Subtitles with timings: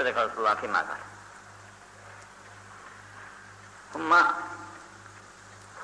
[0.00, 0.96] Sadaka Resulullah fîmâ kal.
[3.92, 4.38] Humma,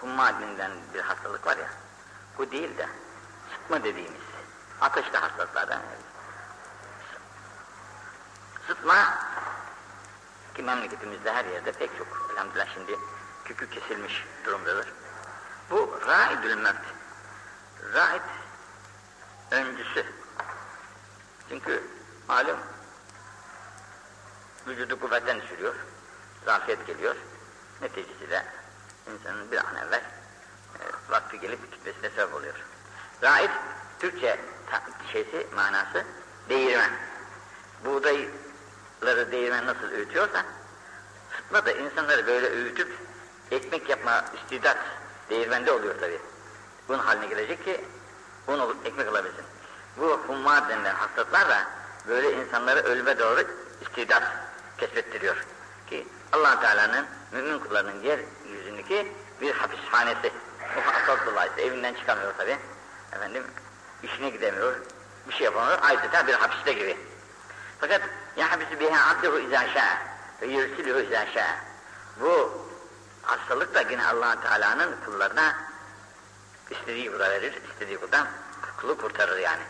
[0.01, 1.69] humma denilen bir hastalık var ya,
[2.39, 2.89] bu değil de
[3.53, 4.21] sıtma dediğimiz,
[4.81, 5.81] ateşli hastalıklardan
[8.67, 9.19] Sıtma,
[10.54, 12.98] ki memleketimizde her yerde pek çok, elhamdülillah şimdi
[13.44, 14.92] kükü kesilmiş durumdadır.
[15.71, 16.87] Bu raidül mevt.
[17.95, 18.23] Raid
[19.51, 20.06] öncüsü.
[21.48, 21.91] Çünkü
[22.28, 22.59] malum
[24.66, 25.75] vücudu kuvvetten düşürüyor,
[26.45, 27.16] zafiyet geliyor.
[27.83, 28.45] Neticesiyle
[29.15, 30.02] insanın bir an evvel
[30.74, 32.55] e, vakti gelip gitmesine sebep oluyor.
[33.23, 33.51] Raid,
[34.01, 34.41] Türkçe
[35.12, 36.05] şeysi, manası
[36.48, 36.91] değirmen.
[37.84, 40.45] Buğdayları değirmen nasıl öğütüyorsa,
[41.37, 42.93] sıtma da insanları böyle öğütüp
[43.51, 44.79] ekmek yapma istidat
[45.30, 46.21] değirmende oluyor tabi.
[46.88, 47.85] Bunun haline gelecek ki
[48.46, 49.45] un olup ekmek alabilsin.
[49.96, 51.66] Bu humma denilen hastalıklar da
[52.09, 53.45] böyle insanları ölüme doğru
[53.80, 54.23] istidat
[54.79, 55.37] kesbettiriyor.
[55.91, 60.32] Ki allah Teala'nın mümin kullarının yeryüzündeki bir hapishanesi.
[60.77, 62.57] Bu hastalık dolayısıyla evinden çıkamıyor tabi.
[63.13, 63.45] Efendim
[64.02, 64.74] işine gidemiyor,
[65.28, 65.78] bir şey yapamıyor.
[65.82, 66.97] Adeta bir hapiste gibi.
[67.80, 68.02] Fakat
[68.36, 69.98] yahbisi biha abduhu izâ şâ
[70.42, 71.47] ve yürsilühü izâ şâ.
[72.20, 72.66] Bu
[73.22, 75.54] hastalık da yine allah Teala'nın kullarına
[76.70, 78.27] istediği kula verir, istediği kuldan
[78.80, 79.62] kulu kurtarır yani.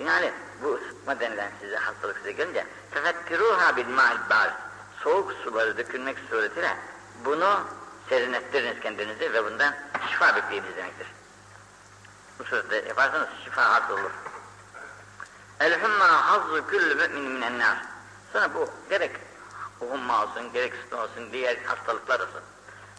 [0.00, 4.50] Binaenaleyh bu ısıtma denilen size hastalık size gelince tefekkiruha bil ma'il baz
[5.02, 6.76] soğuk suları dökülmek suretiyle
[7.24, 7.60] bunu
[8.08, 9.74] serinlettiriniz kendinizi ve bundan
[10.10, 11.06] şifa bekleyiniz demektir.
[12.38, 14.10] Bu surette yaparsanız şifa hasıl olur.
[15.60, 17.76] El hazzu küllü mü'min minen nar.
[18.32, 19.10] Sonra bu gerek
[19.78, 22.42] humma olsun, gerek sıtma olsun, diğer hastalıklar olsun.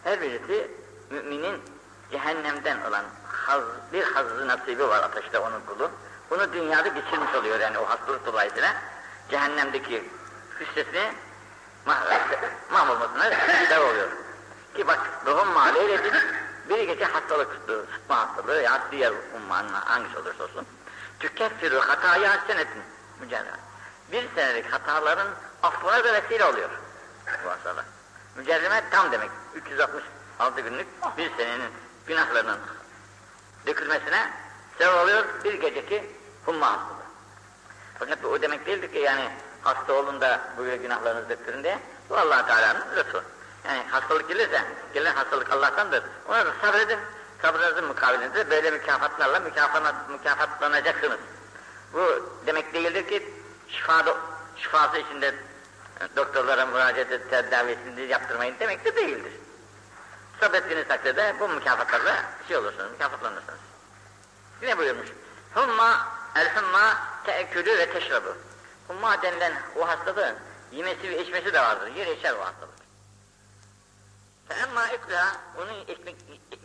[0.04, 0.70] Her birisi
[1.10, 1.62] müminin
[2.10, 3.62] cehennemden olan haz,
[3.92, 5.90] bir hazzı nasibi var ateşte onun kulu.
[6.30, 8.74] Bunu dünyada geçirmiş oluyor yani o hastalık dolayısıyla.
[9.30, 10.10] Cehennemdeki
[10.60, 11.12] hüsresini
[12.72, 14.08] mahvolmasına sebep oluyor.
[14.74, 16.22] Ki bak ruhun maliyle dedik,
[16.68, 17.48] bir gece hastalık
[17.94, 20.66] sıtma hastalığı ya diğer ummanın hangisi olursa olsun.
[21.20, 22.82] Tükeffiru hataya senetin
[23.20, 23.56] mücadele.
[24.12, 25.28] Bir senelik hataların
[25.62, 26.70] affına da vesile oluyor
[27.44, 27.84] bu hastalık.
[28.36, 29.30] Mücerrime tam demek.
[29.54, 30.86] 366 günlük
[31.16, 31.70] bir senenin
[32.06, 32.58] günahlarının
[33.66, 34.30] dökülmesine
[34.78, 37.08] sebep oluyor bir geceki humma hastalığı.
[37.98, 39.30] Fakat bu o demek değildir ki yani
[39.62, 41.78] hasta olun da buyur günahlarınızı döktürün diye.
[42.10, 43.22] Bu allah Teala'nın lütfu.
[43.66, 44.62] Yani hastalık gelirse,
[44.94, 46.02] gelen hastalık Allah'tandır.
[46.28, 46.98] Ona da sabredin.
[47.42, 51.18] Sabrınızın mukabilinde böyle mükafatlarla mükafat, mükafatlanacaksınız.
[51.92, 53.34] Bu demek değildir ki
[53.68, 54.16] şifada,
[54.56, 55.34] şifası içinde
[56.16, 59.32] doktorlara müracaat et, tedavisini yaptırmayın demek de değildir.
[60.40, 63.58] Sabrettiğiniz takdirde bu mükafatlarla şey olursunuz, mükafatlanırsınız.
[64.62, 65.08] Yine buyurmuş.
[65.54, 66.06] Humma,
[66.36, 68.36] el humma teekülü ve teşrabu.
[68.88, 70.36] Humma denilen o hastalığın
[70.72, 71.86] yemesi ve içmesi de vardır.
[71.86, 72.78] Yer içer o hastalık.
[74.62, 76.16] Emma ekla, onun ekmek,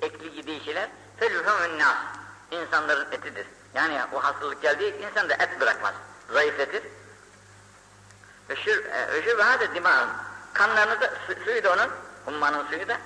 [0.02, 1.96] ekli yediği şeyler, felühümün nas,
[2.52, 3.48] insanların etidir.
[3.74, 5.94] Yani o hastalık geldiği insan da et bırakmaz,
[6.30, 6.84] zayıfletir.
[8.50, 10.10] Öşür ve hadi dimağın,
[10.54, 11.90] kanlarını da, su, suyu da onun,
[12.26, 12.98] hummanın suyu da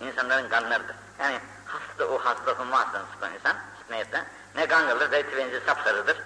[0.00, 0.96] insanların kanlarıdır.
[1.20, 4.24] Yani hasta o hasta humma hastalığını sıkan insan, sıkmayette,
[4.54, 6.22] ne kan kalır, zeytin benzi sapsarıdır.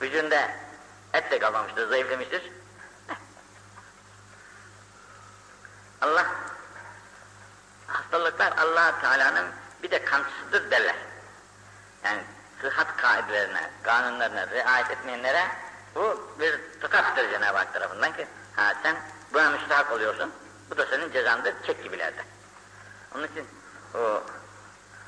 [0.00, 0.50] Vücudunda
[1.12, 2.42] et de kalmamıştır, zayıflamıştır.
[6.00, 6.26] Allah
[7.86, 9.46] hastalıklar allah Teala'nın
[9.82, 10.96] bir de kansızdır derler.
[12.04, 12.22] Yani
[12.60, 15.48] sıhhat kaidelerine, kanunlarına riayet etmeyenlere
[15.94, 18.96] bu bir tıkattır Cenab-ı Hak tarafından ki ha sen
[19.32, 20.32] buna müstahak oluyorsun,
[20.70, 22.24] bu da senin cezandır, çek gibilerde.
[23.14, 23.48] Onun için
[23.94, 24.22] o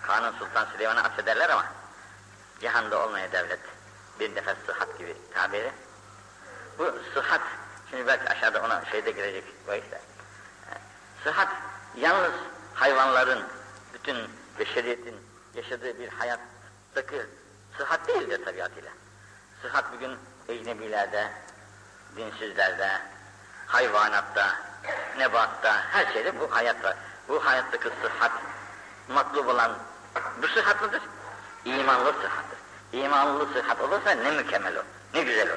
[0.03, 1.65] Kanun Sultan Süleyman'ı affederler ama
[2.61, 3.61] cihanda olmaya devlet
[4.21, 5.73] bir nefes sıhhat gibi tabiri.
[6.79, 7.41] Bu sıhhat,
[7.91, 10.01] şimdi belki aşağıda ona şeyde girecek bu işte.
[11.25, 11.49] Sıhhat
[11.97, 12.33] yalnız
[12.75, 13.45] hayvanların,
[13.95, 14.17] bütün
[14.59, 15.17] beşeriyetin
[15.55, 17.27] yaşadığı bir hayattaki
[17.79, 18.91] sıhhat değildir tabiatıyla.
[19.63, 20.19] Sıhhat bugün
[20.49, 21.31] ecnebilerde,
[22.17, 22.91] dinsizlerde,
[23.67, 24.57] hayvanatta,
[25.19, 26.97] nebatta, her şeyde bu hayat var.
[27.29, 28.33] Bu hayattaki sıhhat,
[29.09, 29.79] matlub olan
[30.43, 31.03] bu sıhhat mıdır?
[31.67, 32.59] İmanlı sıhhattır.
[32.93, 34.83] İmanlı sıhhat olursa ne mükemmel o,
[35.15, 35.57] ne güzel o.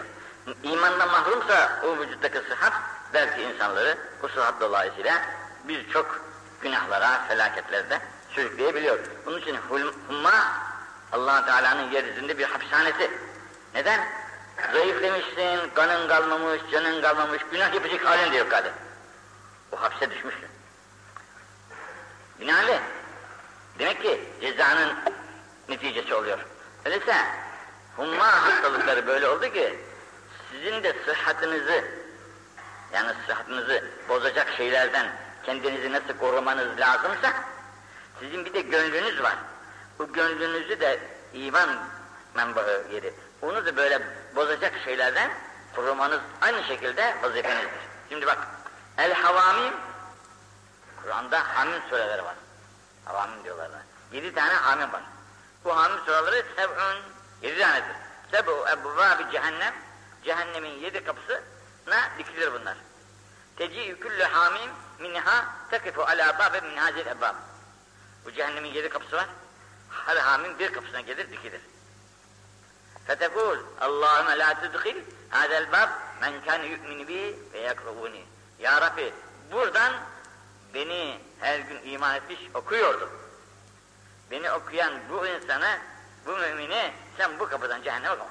[0.64, 2.74] İmandan mahrumsa o vücuttaki sıhhat
[3.14, 5.22] belki insanları bu sıhhat dolayısıyla
[5.64, 6.22] birçok
[6.62, 9.00] günahlara, felaketlerde sürükleyebiliyor.
[9.26, 9.58] Bunun için
[10.08, 10.34] humma
[11.12, 13.12] allah Teala'nın yeryüzünde bir hapishanesi.
[13.74, 14.08] Neden?
[14.74, 18.72] Zayıflamışsın, kanın kalmamış, canın kalmamış, günah yapacak halin de yok hadi.
[19.72, 20.50] O hapse düşmüşsün.
[22.40, 22.80] Binaenli.
[23.80, 24.90] Demek ki cezanın
[25.70, 26.40] neticesi oluyor.
[26.86, 27.16] Öyleyse
[27.96, 29.80] humma hastalıkları böyle oldu ki
[30.52, 31.86] sizin de sıhhatinizi
[32.94, 35.12] yani sıhhatınızı bozacak şeylerden
[35.44, 37.34] kendinizi nasıl korumanız lazımsa
[38.20, 39.36] sizin bir de gönlünüz var.
[40.00, 41.00] Bu gönlünüzü de
[41.34, 41.70] iman
[42.36, 43.14] menbaı yeri.
[43.42, 44.02] Onu da böyle
[44.36, 45.32] bozacak şeylerden
[45.76, 47.70] korumanız aynı şekilde vazifenizdir.
[48.10, 48.38] Şimdi bak
[48.98, 49.74] El Havamim
[51.04, 52.36] Kur'an'da hamim sureleri var.
[53.06, 53.70] Havamim diyorlar.
[54.12, 55.02] Yedi tane hamim var.
[55.66, 56.98] Bu hamim sureleri seb'un
[57.42, 57.96] yedi tanedir.
[58.32, 59.74] Seb'u ebbâbi cehennem
[60.24, 62.78] cehennemin yedi kapısına dikilir bunlar.
[63.58, 67.36] Teci'ü küllü hamim minha tekifu ala bâbe min hazil ebbâb.
[68.26, 69.28] Bu cehennemin yedi kapısı var.
[69.90, 71.62] Her hamim bir kapısına gelir dikilir.
[73.08, 74.98] Fetekul Allahümme la tudkhil
[75.30, 75.90] hadel bab
[76.22, 78.26] men kan yu'min bi ve yakrubuni.
[78.60, 79.14] Ya Rabbi
[79.52, 79.94] buradan
[80.74, 83.10] beni her gün iman etmiş okuyordu.
[84.32, 85.78] Beni okuyan bu insana,
[86.26, 88.30] bu mümini sen bu kapıdan cehenneme okuma.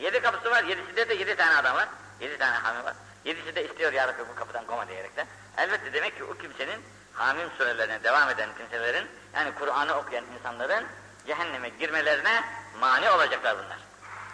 [0.00, 1.88] Yedi kapısı var, yedisinde de yedi tane adam var.
[2.20, 2.94] Yedi tane hami var.
[3.24, 5.26] Yedisi de istiyor ya Rabbi bu kapıdan koma diyerekten.
[5.56, 10.84] Elbette demek ki o kimsenin hamim surelerine devam eden kimselerin yani Kur'an'ı okuyan insanların
[11.26, 12.44] cehenneme girmelerine
[12.80, 13.78] mani olacaklar bunlar.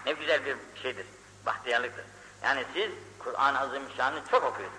[0.07, 1.07] Ne güzel bir şeydir,
[1.47, 2.05] bahtiyarlıktır.
[2.43, 4.73] Yani siz Kur'an-ı Azimüşşan'ı çok okuyun.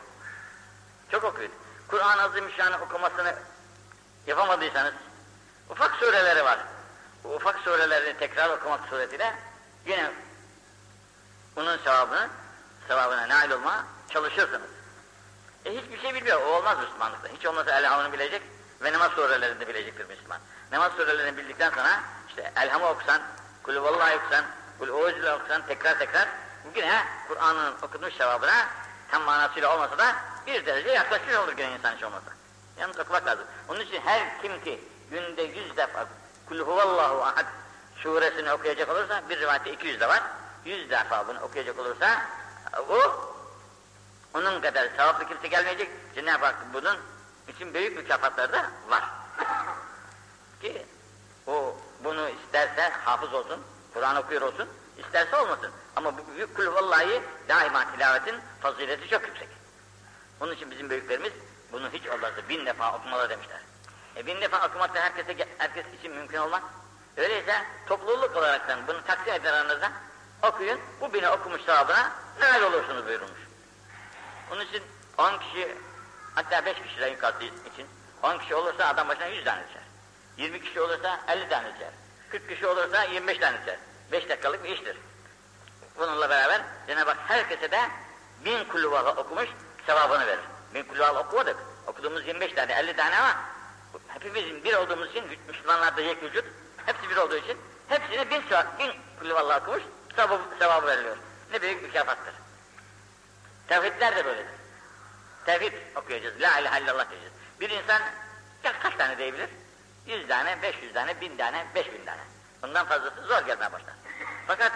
[1.12, 1.52] Çok okuyun.
[1.88, 3.36] Kur'an-ı Azimüşşan'ı okumasını
[4.28, 4.94] yapamadıysanız
[5.70, 6.60] ufak sureleri var.
[7.24, 9.36] Bu ufak surelerini tekrar okumak suretiyle
[9.86, 10.12] yine
[11.56, 12.30] bunun sevabını,
[12.88, 14.70] sevabına nail olma çalışırsınız.
[15.66, 17.28] E hiçbir şey bilmiyor, o olmaz Müslümanlıkta.
[17.28, 18.42] Hiç olmazsa Elham'ını bilecek
[18.82, 20.40] ve namaz surelerini de bilecektir Müslüman.
[20.72, 23.22] Namaz surelerini bildikten sonra işte Elham'ı okusan,
[23.64, 24.46] Kulü Vallahi okusan,
[24.80, 26.28] Kulü Oğuz'u okusan tekrar tekrar
[26.76, 28.68] yine Kur'an'ın okunmuş sevabına
[29.12, 30.16] tam manasıyla olmasa da
[30.48, 32.32] bir derece yaklaşmış olur gene insan hiç olmasa.
[32.80, 33.46] Yalnız okumak lazım.
[33.68, 36.08] Onun için her kim ki günde yüz defa
[36.50, 37.46] Kul huvallahu ahad
[37.96, 40.24] suresini okuyacak olursa bir rivayette 200 de var.
[40.66, 42.22] Yüz defa bunu okuyacak olursa
[42.90, 43.00] o
[44.34, 45.90] onun kadar sevaplı kimse gelmeyecek.
[46.16, 46.98] Cenab-ı Hak bunun
[47.48, 49.04] için büyük mükafatları da var.
[50.62, 50.86] Ki
[51.48, 53.60] o bunu isterse hafız olsun,
[53.94, 55.72] Kur'an okuyor olsun, isterse olmasın.
[55.96, 59.50] Ama bu büyük kul vallahi daima tilavetin fazileti çok yüksek.
[60.40, 61.34] Onun için bizim büyüklerimiz
[61.72, 63.60] bunu hiç olmazsa bin defa okumalı demişler.
[64.16, 66.62] E bin defa okumak herkese, herkes için mümkün olmaz.
[67.18, 69.92] Öyleyse topluluk olaraktan bunu taksim eden aranızda
[70.44, 73.40] okuyun, bu bini okumuş sahabına nail olursunuz buyurulmuş.
[74.52, 74.84] Onun için
[75.18, 75.78] 10 kişi,
[76.36, 77.88] hatta 5 kişiden yukarısı için
[78.24, 79.82] 10 kişi olursa adam başına 100 tane içer.
[80.38, 81.90] 20 kişi olursa 50 tane içer.
[82.30, 83.78] 40 kişi olursa 25 tane içer.
[84.12, 84.98] 5 dakikalık bir iştir.
[85.98, 87.90] Bununla beraber Cenab-ı Hak herkese de
[88.46, 89.50] bin kulluvalı okumuş
[89.86, 90.44] sevabını verir.
[90.74, 91.58] Bin kulluvalı okumadık.
[91.88, 93.36] Okuduğumuz 25 tane, 50 tane ama
[94.16, 96.46] hepimizin bir olduğumuz için, Müslümanlar da yek vücut,
[96.86, 97.58] hepsi bir olduğu için
[97.88, 98.44] hepsine bin,
[98.80, 99.84] bin kulluvalı okumuş
[100.16, 101.18] sevabı, sevabı veriliyor.
[101.52, 102.34] Ne büyük mükafattır.
[103.68, 104.54] Tevhidler de böyledir.
[105.46, 107.34] Tevhid okuyacağız, la ilahe illallah diyeceğiz.
[107.60, 108.02] Bir insan
[108.64, 109.50] ya kaç tane diyebilir?
[110.08, 112.22] Yüz tane, beş yüz tane, bin tane, beş bin tane.
[112.62, 113.94] Bundan fazlası zor gelmeye başlar.
[114.48, 114.72] Fakat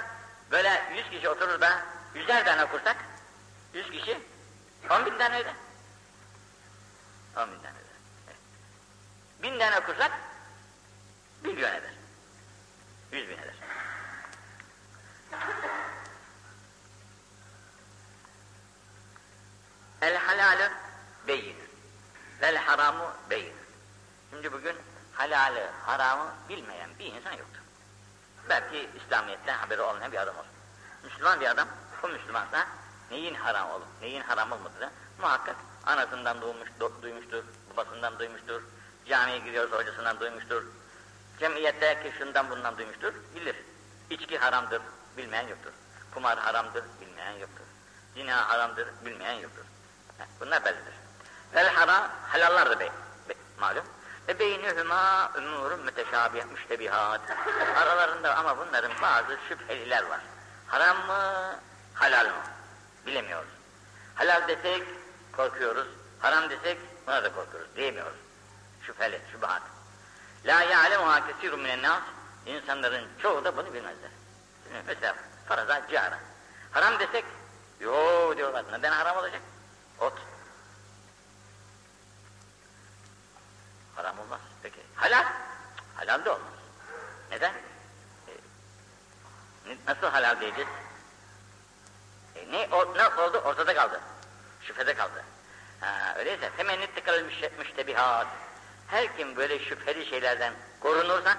[0.51, 1.81] böyle yüz kişi oturur da
[2.15, 2.97] yüzer tane okursak,
[3.73, 4.19] yüz kişi
[4.89, 5.53] on bin tane öder.
[7.37, 7.88] On bin tane öder.
[9.43, 10.11] Bin tane okursak,
[11.43, 11.93] milyon eder.
[13.11, 13.55] Yüz bin eder.
[20.01, 20.71] El halalı
[21.27, 21.57] beyin.
[22.41, 23.53] Vel haramu beyin.
[24.29, 24.75] Şimdi bugün
[25.13, 27.61] halali, haramı bilmeyen bir insan yoktur.
[28.49, 30.45] Belki İslamiyet'ten haberi olmayan bir adam olur.
[31.03, 31.67] Müslüman bir adam,
[32.03, 32.67] o Müslümansa
[33.11, 34.91] neyin haram olup, neyin haram olmadığını
[35.21, 35.55] muhakkak
[35.85, 36.69] anasından duymuş,
[37.01, 38.63] duymuştur, babasından duymuştur,
[39.09, 40.63] camiye gidiyorsa hocasından duymuştur,
[41.39, 43.55] cemiyette ki şundan bundan duymuştur, bilir.
[44.09, 44.81] İçki haramdır,
[45.17, 45.71] bilmeyen yoktur.
[46.13, 47.65] Kumar haramdır, bilmeyen yoktur.
[48.13, 49.63] Zina haramdır, bilmeyen yoktur.
[50.39, 50.93] Bunlar bellidir.
[51.55, 52.89] Vel haram, helallar da bey,
[53.29, 53.83] be, malum.
[54.27, 57.21] Ve beynühüma umurun müteşabih, müştebihat.
[57.77, 60.19] Aralarında ama bunların bazı şüpheliler var.
[60.67, 61.55] Haram mı,
[61.93, 62.43] halal mı?
[63.05, 63.49] Bilemiyoruz.
[64.15, 64.83] Halal desek
[65.31, 65.87] korkuyoruz,
[66.19, 68.28] haram desek buna da korkuyoruz, diyemiyoruz.
[68.89, 69.61] Şüpheli, şüphat.
[70.45, 72.01] La ya'lemuha kesirun minen nas.
[72.45, 74.11] İnsanların çoğu da bunu bilmezler.
[74.87, 75.15] Mesela
[75.47, 76.19] faraza cara.
[76.71, 77.25] Haram desek,
[77.79, 77.93] yo
[78.37, 79.41] diyorlar, neden haram olacak?
[79.99, 80.13] Ot.
[83.95, 84.39] Haram olmaz.
[84.63, 84.79] Peki.
[84.95, 85.25] Halal?
[85.95, 86.53] Halal da olmaz.
[87.31, 87.53] Neden?
[89.67, 90.69] E, nasıl halal diyeceğiz?
[92.35, 93.37] E, ne, o, ne oldu?
[93.37, 94.01] Ortada kaldı.
[94.61, 95.23] Şüphede kaldı.
[95.79, 97.23] Ha, öyleyse temenni tıkalı
[97.57, 98.27] müştebihat.
[98.89, 101.37] Her kim böyle şüpheli şeylerden korunursa,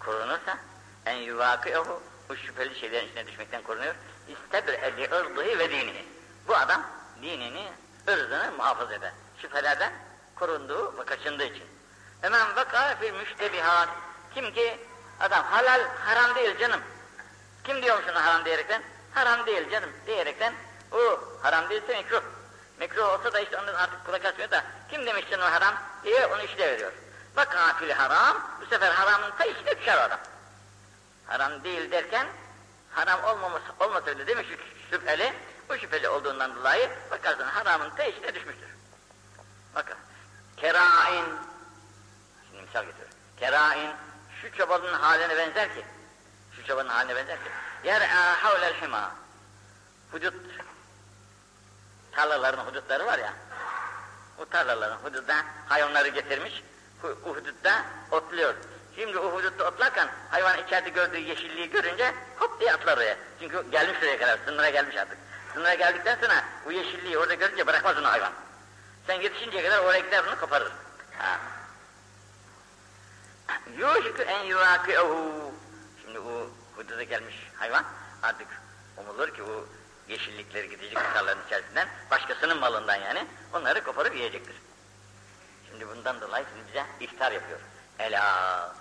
[0.00, 0.58] korunursa
[1.06, 3.94] en yuvâkıyahu bu şüpheli şeylerin içine düşmekten korunuyor.
[4.28, 6.04] İstebre li ırdıhi ve dinini.
[6.48, 6.82] Bu adam
[7.22, 7.72] dinini,
[8.08, 9.12] ırzını muhafaza eder.
[9.42, 9.92] Şüphelerden
[10.34, 11.66] korunduğu ve kaçındığı için.
[12.20, 13.88] Hemen vaka fil müştebihat.
[14.34, 14.78] Kim ki
[15.20, 16.80] adam halal haram değil canım.
[17.64, 18.82] Kim diyor şunu haram diyerekten?
[19.14, 20.54] Haram değil canım diyerekten
[20.92, 22.22] o haram değilse mekruh.
[22.78, 26.42] Mekruh olsa da işte onun artık kulak asmıyor da kim demiş canım haram diye onu
[26.42, 26.92] işte veriyor.
[27.36, 30.18] Vaka fil haram bu sefer haramın ta içine düşer adam.
[31.26, 32.26] Haram değil derken
[32.90, 34.46] haram olmaması olmasa öyle demiş
[34.90, 35.32] şüpheli.
[35.68, 38.68] Bu şüpheli olduğundan dolayı bakarsın haramın ta içine düşmüştür.
[39.74, 39.96] Bakın.
[40.56, 41.24] Kerain
[42.50, 43.10] Şimdi misal getiriyor.
[43.36, 43.90] Kerain
[44.42, 45.84] şu çobanın haline benzer ki
[46.56, 47.50] şu çobanın haline benzer ki
[47.84, 49.10] yer'a havlel hima
[50.10, 50.34] hudut
[52.16, 53.32] tarlaların hudutları var ya
[54.38, 56.62] o tarlaların hududuna hayvanları getirmiş
[57.02, 58.54] o hudutta otluyor.
[58.96, 63.16] Şimdi o hudutta otlarken hayvan içeride gördüğü yeşilliği görünce hop diye atlar oraya.
[63.40, 65.18] Çünkü gelmiş oraya kadar, sınıra gelmiş artık.
[65.54, 68.32] Sınıra geldikten sonra bu yeşilliği orada görünce bırakmaz onu hayvan.
[69.06, 70.72] Sen yetişinceye kadar oraya gider onu koparır.
[71.18, 71.38] Ha.
[73.78, 75.52] Yuşku en yuvaki'uhu.
[76.02, 77.84] Şimdi o hududa gelmiş hayvan
[78.22, 78.48] artık
[78.96, 79.64] umulur ki o
[80.08, 84.56] yeşillikleri gidecek tarlaların içerisinden başkasının malından yani onları koparıp yiyecektir.
[85.70, 87.60] Şimdi bundan dolayı şimdi bize iftar yapıyor.
[87.98, 88.74] Ela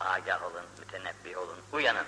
[0.00, 2.06] agah olun, mütenebbih olun, uyanın.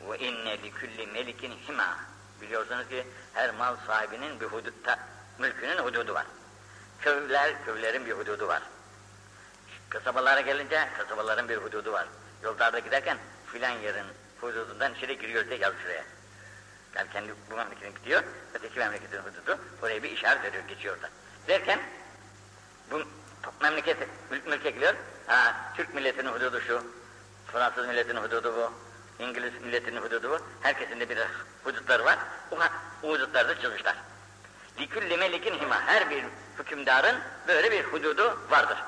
[0.00, 1.96] Ve inne li kulli melikin hima.
[2.40, 4.98] Biliyorsunuz ki her mal sahibinin bir hudutta,
[5.38, 6.26] mülkünün hududu var.
[7.00, 8.62] Köyler, köylerin bir hududu var.
[9.88, 12.06] Kasabalara gelince kasabaların bir hududu var.
[12.42, 14.06] Yollarda giderken filan yerin
[14.40, 15.74] hududundan içeri giriyor diye yaz.
[16.96, 18.22] Yani kendi bu memleketin gidiyor,
[18.54, 21.08] öteki memleketin hududu, oraya bir işaret ediyor, geçiyor da.
[21.48, 21.80] Derken,
[22.90, 23.02] bu
[23.62, 23.96] memleket,
[24.46, 24.94] mülke giriyor,
[25.26, 26.84] ha, Türk milletinin hududu şu,
[27.52, 28.72] Fransız milletinin hududu bu,
[29.22, 31.18] İngiliz milletinin hududu bu, herkesin de bir
[31.64, 32.18] hudutları var,
[32.50, 32.56] o,
[33.02, 33.94] o hudutlarda çizmişler.
[34.80, 36.24] Likülli melikin hima, her bir
[36.58, 37.16] hükümdarın
[37.48, 38.78] böyle bir hududu vardır.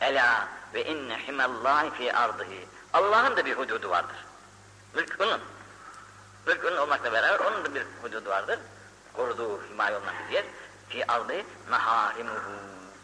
[0.00, 2.68] Ela ve inne himallahi fi ardıhi.
[2.92, 4.16] Allah'ın da bir hududu vardır.
[4.94, 5.40] Mülk onun.
[6.46, 8.58] Mülk onun olmakla beraber onun da bir hududu vardır.
[9.12, 10.44] Koruduğu, himaye olunan bir yer.
[10.88, 11.34] Fi ardı
[11.70, 12.52] meharimuhu.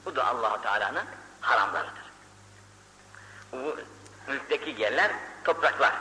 [0.04, 1.04] Bu da allah Teala'nın
[1.40, 2.09] haramlarıdır.
[3.52, 3.76] Bu
[4.26, 5.12] mülkteki yerler
[5.45, 5.92] topraklar.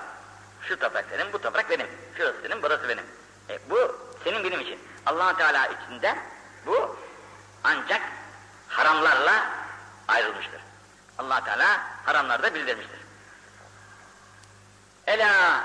[0.62, 1.88] Şu toprak senin, bu toprak benim.
[2.18, 3.04] Şurası senin, burası benim.
[3.50, 4.80] E, bu senin benim için.
[5.06, 6.16] allah Teala içinde
[6.66, 6.98] bu
[7.64, 8.02] ancak
[8.68, 9.46] haramlarla
[10.08, 10.62] ayrılmıştır.
[11.18, 13.00] allah Teala haramlarda bildirmiştir.
[15.08, 15.64] Ela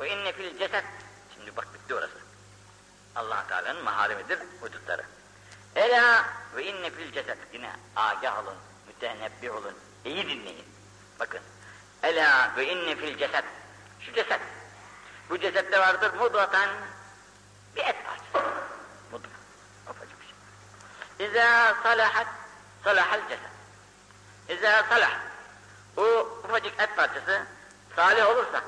[0.00, 0.84] ve inne fil ceset.
[1.34, 2.18] Şimdi bak bitti orası.
[3.16, 5.02] allah Teala'nın maharimidir hudutları.
[5.76, 6.24] Ela
[6.56, 7.38] ve inne fil ceset.
[7.52, 8.54] Yine agah olun,
[8.86, 9.74] mütenebbih olun,
[10.04, 10.64] iyi dinleyin.
[11.20, 11.40] Bakın.
[12.02, 13.44] Ela ve inne fil ceset.
[14.00, 14.40] Şu ceset.
[15.30, 16.68] Bu cesette vardır mudvatan
[17.76, 18.50] bir et parçası.
[19.12, 19.28] Mudva.
[19.90, 21.26] Ufacık bir şey.
[21.26, 22.26] İza salahat
[22.84, 23.50] salahal ceset.
[24.48, 25.20] İza salah.
[25.96, 26.02] O
[26.44, 27.46] ufacık et parçası
[27.96, 28.62] salih olursa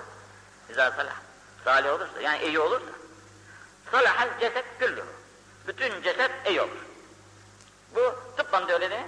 [0.70, 1.14] İza salah.
[1.64, 2.86] Salih olursa yani iyi olursa
[3.90, 5.04] salahal ceset güllü.
[5.66, 6.86] Bütün ceset iyi olur.
[7.94, 9.06] Bu tıbban da öyle değil?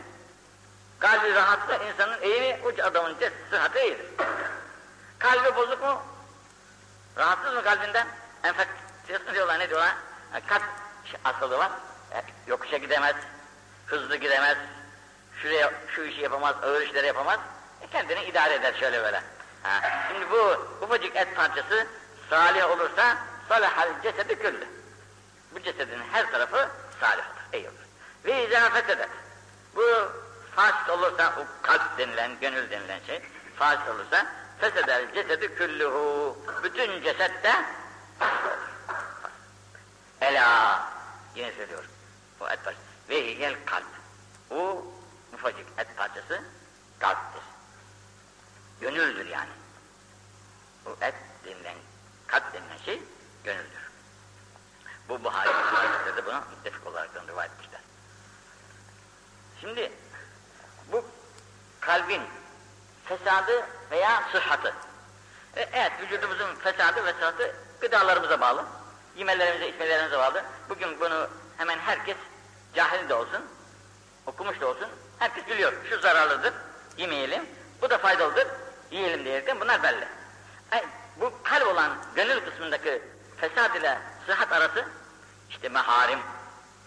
[0.99, 2.61] Kalbi rahatsa insanın iyi mi?
[2.65, 3.17] Uç adamın
[3.51, 4.07] sıhhati iyidir.
[5.19, 6.03] Kalbi bozuk mu?
[7.17, 8.07] Rahatsız mı kalbinden?
[8.45, 9.95] Enfeksiyonu diyorlar ne diyorlar?
[10.33, 10.63] Yani kalp
[11.23, 11.71] hastalığı var.
[12.13, 13.17] E, yokuşa gidemez,
[13.87, 14.57] hızlı gidemez,
[15.43, 17.41] şuraya şu işi yapamaz, ağır işleri yapamaz.
[17.81, 19.23] E, kendini idare eder şöyle böyle.
[19.63, 19.81] Ha.
[20.09, 21.87] Şimdi bu ufacık et parçası
[22.31, 24.69] salih olursa salahal cesedi küllü.
[25.55, 26.69] Bu cesedin her tarafı
[27.01, 27.87] salih olur, iyi olur.
[28.25, 29.09] Ve izâ fesedet.
[29.77, 29.83] Bu
[30.57, 33.23] fasit olursa, o kalp denilen, gönül denilen şey,
[33.57, 34.27] fasit olursa,
[34.61, 36.35] fesedel cesedi küllühü.
[36.63, 37.33] Bütün ceset
[40.21, 40.81] Ela,
[41.35, 41.91] yine söylüyorum,
[42.41, 42.85] bu et parçası.
[43.09, 43.85] Ve hiyel kalp.
[44.51, 44.85] O
[45.35, 46.43] ufacık et parçası
[46.99, 47.52] kalptir.
[48.83, 49.51] Gönüldür yani.
[50.85, 51.75] Bu et denilen,
[52.27, 53.03] kalp denilen şey
[53.45, 53.91] gönüldür.
[55.09, 57.81] Bu Buhari Müslümanlıkta da buna müttefik olarak rivayet etmişler.
[59.61, 59.93] Şimdi
[60.93, 61.05] bu
[61.81, 62.23] kalbin
[63.05, 64.75] fesadı veya sıhhatı.
[65.57, 68.65] E, evet vücudumuzun fesadı ve sıhhatı gıdalarımıza bağlı.
[69.17, 70.45] Yemelerimize, içmelerimize bağlı.
[70.69, 72.17] Bugün bunu hemen herkes
[72.75, 73.45] cahil de olsun,
[74.27, 75.73] okumuş da olsun, herkes biliyor.
[75.91, 76.53] Şu zararlıdır,
[76.97, 77.47] yemeyelim.
[77.83, 78.47] Bu da faydalıdır,
[78.93, 80.09] yiyelim diyerekten bunlar belli.
[80.73, 80.85] E,
[81.21, 83.03] bu kalp olan gönül kısmındaki
[83.37, 84.89] fesad ile sıhhat arası
[85.51, 86.19] işte meharim,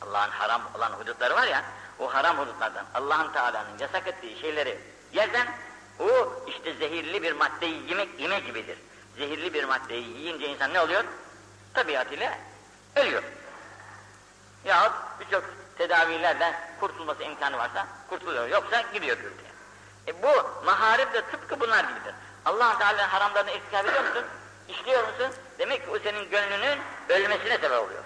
[0.02, 1.64] Allah'ın haram olan hudutları var ya,
[2.00, 4.80] o haram hudutlardan Allah'ın Teala'nın yasak ettiği şeyleri
[5.14, 5.48] yerden
[6.00, 8.78] o işte zehirli bir maddeyi yemek yeme gibidir.
[9.18, 11.04] Zehirli bir maddeyi yiyince insan ne oluyor?
[11.74, 12.38] Tabiatıyla
[12.96, 13.24] ölüyor.
[14.66, 15.44] Yahut birçok
[15.78, 18.48] tedavilerden kurtulması imkanı varsa kurtuluyor.
[18.48, 19.45] Yoksa gidiyor gürültüye.
[20.08, 22.14] E bu maharip de tıpkı bunlar gibidir.
[22.46, 24.26] allah Teala'nın haramlarını irtikap ediyor musun?
[24.68, 25.32] İşliyor musun?
[25.60, 28.04] Demek ki o senin gönlünün ölmesine sebep oluyor.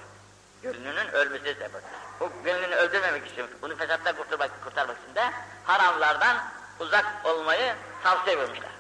[0.64, 1.82] Gönlünün ölmesine sebep.
[2.20, 5.32] Bu gönlünü öldürmemek için, bunu fesattan kurtarmak, kurtarmak için de
[5.64, 6.38] haramlardan
[6.80, 8.72] uzak olmayı tavsiye vermişler.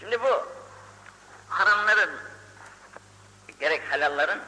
[0.00, 0.46] Şimdi bu
[1.48, 2.10] haramların,
[3.60, 4.40] gerek helalların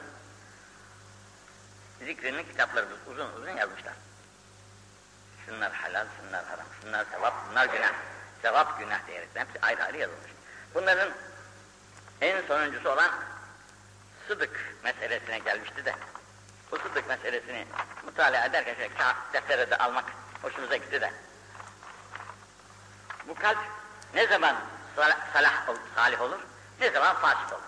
[2.00, 3.94] zikrini kitapları uzun uzun yazmışlar.
[5.46, 7.92] Şunlar helal, şunlar haram, şunlar sevap, bunlar günah.
[8.42, 10.30] Sevap, günah diyerek hepsi ayrı ayrı yazılmış.
[10.74, 11.10] Bunların
[12.20, 13.10] en sonuncusu olan
[14.28, 15.94] sıdık meselesine gelmişti de
[16.70, 17.66] bu sıdık meselesini
[18.04, 18.90] mutala ederken şöyle
[19.32, 20.04] deftere de almak
[20.42, 21.12] hoşumuza gitti de
[23.28, 23.58] bu kalp
[24.14, 24.56] ne zaman
[24.96, 26.40] salah, salih olur,
[26.80, 27.62] ne zaman fasık olur.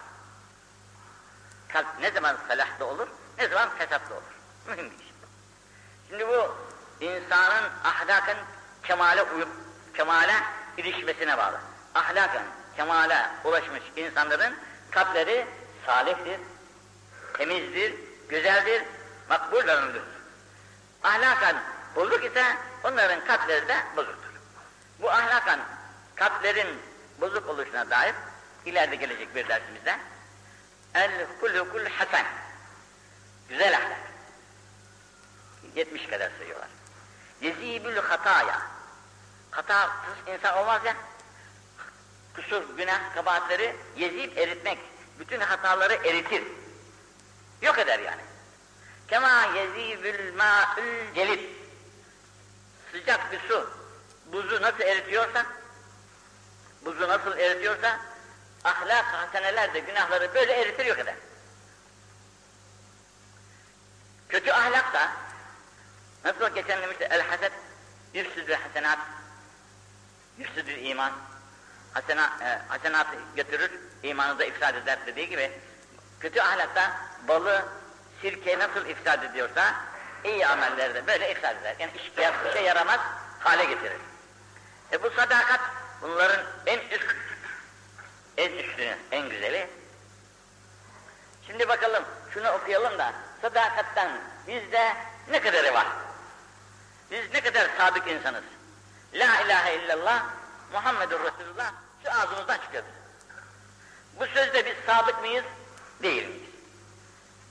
[1.69, 4.23] Kalp ne zaman salahlı olur, ne zaman fesatlı olur.
[4.67, 5.13] Mühim bir şey.
[6.09, 6.57] Şimdi bu
[7.01, 8.37] insanın ahlakın
[8.83, 9.49] kemale uyup
[9.97, 10.35] kemale
[10.77, 11.61] ilişmesine bağlı.
[11.95, 12.43] Ahlakın
[12.77, 14.55] kemale ulaşmış insanların
[14.91, 15.47] kalpleri
[15.87, 16.41] salihtir,
[17.39, 17.95] temizdir,
[18.29, 18.83] güzeldir,
[19.29, 20.03] makbul ömrüdür.
[21.03, 21.57] Ahlakan
[21.97, 22.45] bozuk ise
[22.85, 24.31] onların kalpleri de bozuktur.
[25.01, 25.61] Bu ahlakan
[26.15, 26.69] kalplerin
[27.21, 28.15] bozuk oluşuna dair
[28.65, 29.97] ileride gelecek bir dersimizde
[30.95, 32.27] el kulukul hasen
[33.49, 33.99] güzel ahlak
[35.75, 36.69] 70 kadar sayıyorlar.
[37.45, 38.63] Yezibül hataya
[39.51, 40.97] hatasız insan olmaz ya
[42.37, 44.79] kusur, günah, kabahatleri yezip eritmek
[45.19, 46.45] bütün hataları eritir.
[47.63, 48.21] Yok eder yani.
[49.09, 51.41] Kema yezibül ma'ül celid
[52.93, 53.71] sıcak bir su
[54.27, 55.47] buzu nasıl eritiyorsa
[56.85, 58.01] buzu nasıl eritiyorsa
[58.65, 61.17] ahlak haseneler de günahları böyle eritir yok eder.
[64.29, 65.24] Kötü ahlak da
[66.25, 67.53] nasıl geçen demişti el haset
[68.15, 68.99] yüfsüdü hasenat
[70.39, 71.13] yüfsüdü iman
[71.95, 73.71] hasena, e, hasenatı götürür
[74.03, 75.51] imanı da ifsad eder dediği gibi
[76.21, 76.97] kötü ahlakta
[77.29, 77.65] balı
[78.21, 79.75] sirke nasıl ifsad ediyorsa
[80.25, 81.77] iyi amelleri de böyle ifsad eder.
[81.79, 82.13] Yani iş,
[82.51, 83.01] işe yaramaz
[83.41, 84.01] hale getirir.
[84.93, 85.61] E bu sadakat
[86.03, 87.15] bunların en üst,
[88.37, 89.69] en üstünü, en güzeli.
[91.47, 94.11] Şimdi bakalım şunu okuyalım da sadakattan
[94.47, 94.97] bizde
[95.31, 95.87] ne kadarı var?
[97.11, 98.45] Biz ne kadar sadık insanız.
[99.15, 100.25] La ilahe illallah
[100.73, 102.85] Muhammedur Resulullah şu ağzımızdan çıkıyor.
[104.21, 105.45] Bu sözde biz sadık mıyız?
[106.03, 106.51] Değil miyiz?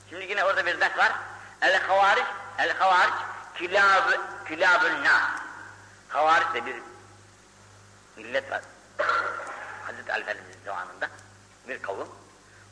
[0.10, 1.12] Şimdi yine orada bir ders var.
[1.62, 2.26] El havariç,
[2.58, 3.13] el havariç
[3.56, 4.12] kilab,
[4.48, 5.32] kilabül na.
[6.10, 6.76] Havariç de bir
[8.18, 8.62] millet var.
[9.86, 11.10] Hazreti Ali zamanında
[11.68, 12.08] bir kavim.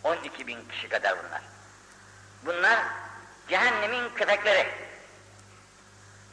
[0.04, 1.42] 12 bin kişi kadar bunlar.
[2.46, 2.80] Bunlar
[3.48, 4.91] cehennemin köpekleri.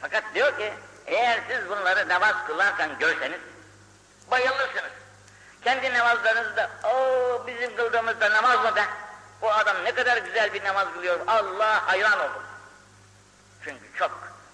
[0.01, 0.73] Fakat diyor ki
[1.07, 3.39] eğer siz bunları namaz kılarken görseniz
[4.31, 4.91] bayılırsınız.
[5.63, 8.85] Kendi namazlarınızda o bizim kıldığımızda namaz mı be?
[9.41, 11.19] Bu adam ne kadar güzel bir namaz kılıyor.
[11.27, 12.43] Allah hayran olur.
[13.63, 14.11] Çünkü çok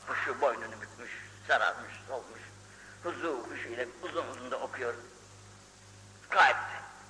[0.08, 1.12] kuşu boynunu bükmüş,
[1.47, 2.41] sararmış, solmuş.
[3.03, 4.93] Huzu kuşu ile uzun uzun da okuyor.
[6.29, 6.55] Gayet.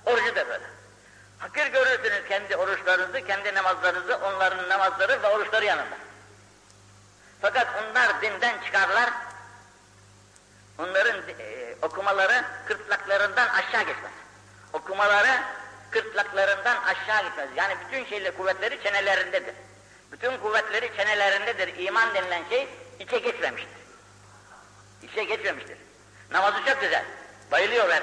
[0.06, 0.64] Orucu da böyle.
[1.38, 6.05] Hakir görürsünüz kendi oruçlarınızı, kendi namazlarınızı, onların namazları ve oruçları yanında.
[7.40, 9.10] Fakat onlar dinden çıkarlar,
[10.78, 14.12] onların e, okumaları kırtlaklarından aşağı geçmez.
[14.72, 15.42] Okumaları
[15.90, 17.48] kırtlaklarından aşağı gitmez.
[17.56, 19.54] Yani bütün şeyle kuvvetleri çenelerindedir.
[20.12, 21.78] Bütün kuvvetleri çenelerindedir.
[21.78, 22.68] İman denilen şey
[23.00, 23.76] içe geçmemiştir.
[25.02, 25.78] İçe geçmemiştir.
[26.30, 27.04] Namazı çok güzel.
[27.52, 28.02] Bayılıyor ben.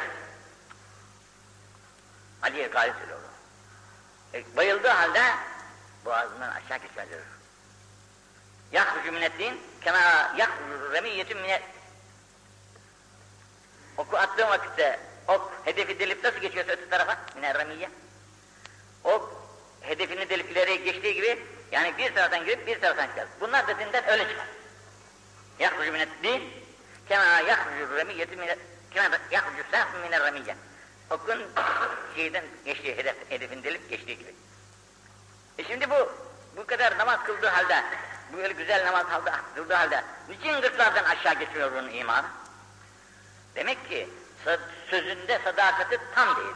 [2.41, 3.19] Ali'ye gayet söylüyor.
[4.33, 5.21] E, bayıldığı halde
[6.05, 7.21] boğazından aşağı geçmez diyor.
[8.73, 9.99] Yahrucu mineddin kema
[10.37, 11.61] yahrucu remiyyetin minet
[13.97, 17.89] Oku attığın vakitte ok hedefi delip nasıl geçiyorsa öte tarafa miner remiyye
[19.03, 19.43] ok
[19.81, 21.39] hedefini delip ileriye geçtiği gibi
[21.71, 23.27] yani bir taraftan girip bir taraftan çıkar.
[23.39, 24.45] Bunlar da dinden öyle çıkar.
[25.59, 26.53] Yahrucu mineddin
[27.09, 28.59] kema yahrucu remiyyetin minet
[28.91, 30.55] kema yahrucu sahfun miner remiyye
[31.09, 31.41] okun
[32.15, 34.35] şeyden geçtiği hedef, hedefin delip geçtiği gibi.
[35.57, 36.11] E şimdi bu
[36.57, 37.83] bu kadar namaz kıldığı halde,
[38.37, 39.05] böyle güzel namaz
[39.55, 42.27] kıldığı halde niçin gırtlardan aşağı geçmiyor bunun imanı?
[43.55, 44.09] Demek ki
[44.89, 46.55] sözünde sadakati tam değil.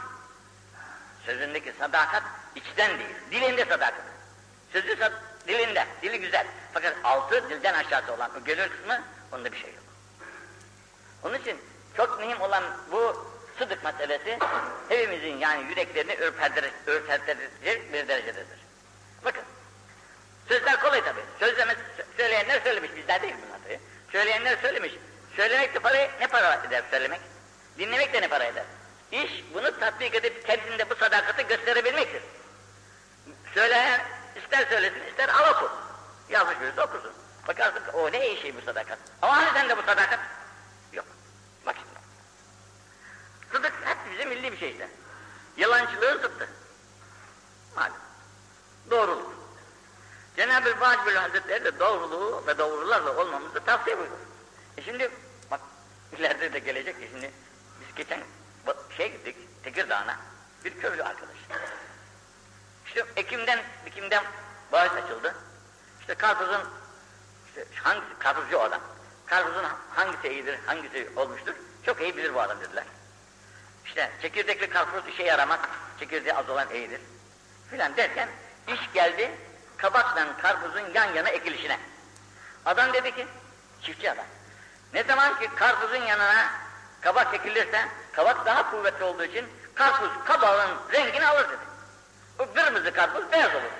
[1.26, 2.22] Sözündeki sadakat
[2.54, 4.02] içten değil, dilinde sadakat.
[4.72, 5.12] Sözü sad
[5.48, 6.46] dilinde, dili güzel.
[6.74, 9.84] Fakat altı dilden aşağısı olan o gönül kısmı onda bir şey yok.
[11.22, 11.60] Onun için
[11.96, 14.38] çok mühim olan bu sıdık meselesi
[14.88, 18.58] hepimizin yani yüreklerini ürpertirecek bir derecededir.
[19.24, 19.42] Bakın,
[20.48, 21.20] sözler kolay tabi.
[21.40, 21.58] Söz
[24.12, 24.92] Söyleyenler söylemiş.
[25.36, 27.20] Söylemek de para, ne para eder söylemek?
[27.78, 28.64] Dinlemek de ne para eder?
[29.12, 32.22] İş bunu tatbik edip kendinde bu sadakati gösterebilmektir.
[33.54, 34.00] Söyleyen
[34.36, 35.70] ister söylesin ister al oku.
[36.28, 37.12] Yazmış birisi okusun.
[37.48, 38.98] Bakarsın o ne iyi şey bu sadakat.
[39.22, 40.20] Ama hani sende bu sadakat?
[40.92, 41.06] Yok.
[41.66, 42.00] Bak şimdi.
[43.52, 44.88] Sıdık hep bize milli bir şey işte.
[45.56, 46.48] Yalancılığın zıttı.
[47.76, 47.96] Malum.
[48.90, 49.37] Doğruluk.
[50.38, 54.16] Cenab-ı Vacibül Hazretleri de doğruluğu ve doğrularla olmamızı tavsiye buyurur.
[54.76, 55.10] E şimdi
[55.50, 55.60] bak
[56.18, 57.30] ileride de gelecek şimdi
[57.80, 58.20] biz geçen
[58.96, 60.16] şey gittik Tekirdağ'a
[60.64, 61.36] bir köylü arkadaş.
[62.86, 64.24] İşte Ekim'den, Ekim'den
[64.72, 65.34] bağış açıldı.
[66.00, 66.62] İşte karpuzun,
[67.46, 68.80] işte hangisi, karpuzcu adam.
[69.26, 71.54] Karpuzun hangisi iyidir, hangisi olmuştur,
[71.86, 72.84] çok iyi bilir bu adam dediler.
[73.84, 75.60] İşte çekirdekli karpuz işe yaramaz,
[76.00, 77.00] çekirdeği az olan iyidir.
[77.70, 78.28] Filan derken
[78.68, 79.30] iş geldi,
[79.78, 81.78] kabakla karpuzun yan yana ekilişine.
[82.66, 83.26] Adam dedi ki,
[83.82, 84.24] çiftçi adam,
[84.94, 86.50] ne zaman ki karpuzun yanına
[87.00, 91.68] kabak ekilirse, kabak daha kuvvetli olduğu için karpuz kabağın rengini alır dedi.
[92.38, 93.70] Bu kırmızı karpuz beyaz olur.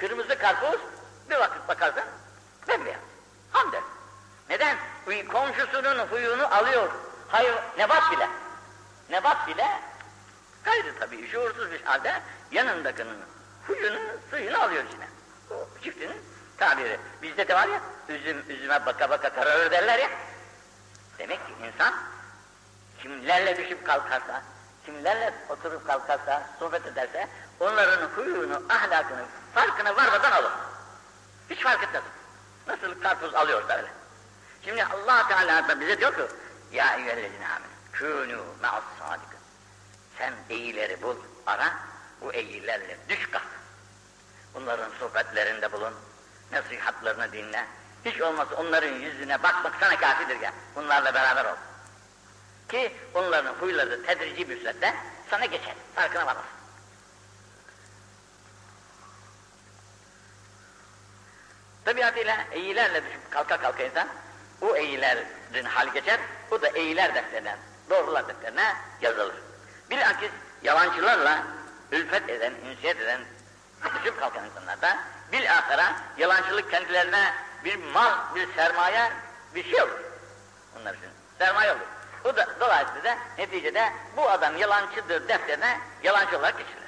[0.00, 0.80] Kırmızı karpuz
[1.30, 2.04] bir vakit bakarsan
[2.68, 3.00] bembeyaz.
[3.52, 3.80] Hamder.
[4.48, 4.76] Neden?
[5.32, 6.90] Komşusunun huyunu alıyor.
[7.28, 8.28] Hayır, nebat bile.
[9.10, 9.80] Nebat bile
[10.64, 13.18] gayri tabii şuursuz bir halde yanındakinin
[13.66, 13.98] huyunu,
[14.30, 15.08] suyunu alıyor içine.
[15.50, 16.22] O çiftinin
[16.58, 17.00] tabiri.
[17.22, 20.08] Bizde de var ya, üzüm üzüme baka baka kararır derler ya.
[21.18, 21.94] Demek ki insan
[23.02, 24.42] kimlerle düşüp kalkarsa,
[24.86, 27.28] kimlerle oturup kalkarsa, sohbet ederse,
[27.60, 29.24] onların huyunu, ahlakını,
[29.54, 30.52] farkına varmadan alır.
[31.50, 32.02] Hiç fark etmez.
[32.66, 33.88] Nasıl karpuz alıyorsa öyle.
[34.64, 36.22] Şimdi allah Teala bize diyor ki,
[36.72, 39.38] Ya eyyühellezine amin, kûnû ma'as sadıkın.
[40.18, 41.72] Sen iyileri bul, ara,
[42.24, 43.42] bu iyilerle düş kalk.
[44.54, 45.94] Bunların sohbetlerinde bulun,
[46.52, 47.66] nasihatlarını dinle.
[48.04, 50.52] Hiç olmazsa onların yüzüne bakmak sana kafidir ya.
[50.76, 51.56] Bunlarla beraber ol.
[52.68, 54.94] Ki onların huyları tedrici bir süreçte
[55.30, 55.74] sana geçer.
[55.94, 56.50] Farkına varmasın.
[61.84, 64.08] Tabiatıyla iyilerle düşüp kalka kalka insan,
[64.60, 67.56] o iyilerin hal geçer, o da iyiler defterine,
[67.90, 69.34] doğrular defterine yazılır.
[69.90, 70.30] Bilakis
[70.62, 71.44] yalancılarla
[71.92, 73.20] ülfet eden, ünsiyet eden,
[73.98, 74.98] düşüp kalkan insanlar da
[75.32, 79.12] bilahara yalancılık kendilerine bir mal, bir sermaye,
[79.54, 80.00] bir şey olur.
[80.80, 81.80] Onlar için sermaye olur.
[82.24, 86.84] Bu da dolayısıyla da neticede bu adam yalancıdır defterine yalancı olarak geçilir.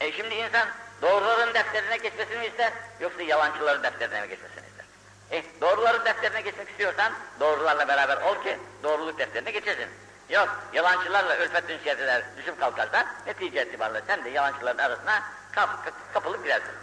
[0.00, 0.68] E şimdi insan
[1.02, 4.84] doğruların defterine geçmesini ister yoksa yalancıların defterine mi geçmesini ister?
[5.30, 9.88] E doğruların defterine geçmek istiyorsan doğrularla beraber ol ki doğruluk defterine geçesin.
[10.28, 16.44] Yok yalancılarla ülfet ünsiyet eder düşüp kalkarsan netice itibariyle sen de yalancıların arasına kap, kapılıp
[16.44, 16.74] girersin.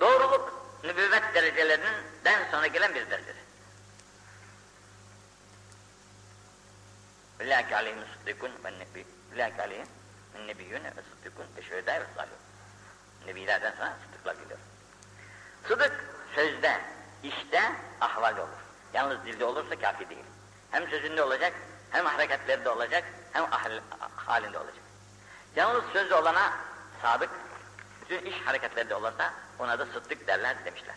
[0.00, 3.36] Doğruluk nübüvvet derecelerinden sonra gelen bir derecedir.
[7.40, 9.06] Villâki aleyhim sıddıkun ve nebi.
[9.32, 9.86] Villâki aleyhim
[10.34, 12.38] min nebiyyûne ve sıddıkun ve şehedâ ve salihun.
[13.26, 14.58] Nebilerden sonra sıddıklar geliyor.
[15.68, 16.80] Sıdık sözde,
[17.22, 18.48] işte, ahval olur.
[18.94, 20.24] Yalnız dilde olursa kafi değil.
[20.72, 21.52] Hem sözünde olacak,
[21.90, 23.44] hem hareketlerinde olacak, hem
[24.16, 24.82] halinde olacak.
[25.56, 26.52] Yalnız sözde olana
[27.02, 27.30] sadık,
[28.00, 30.94] bütün iş hareketlerinde olursa ona da sıddık derler demişler.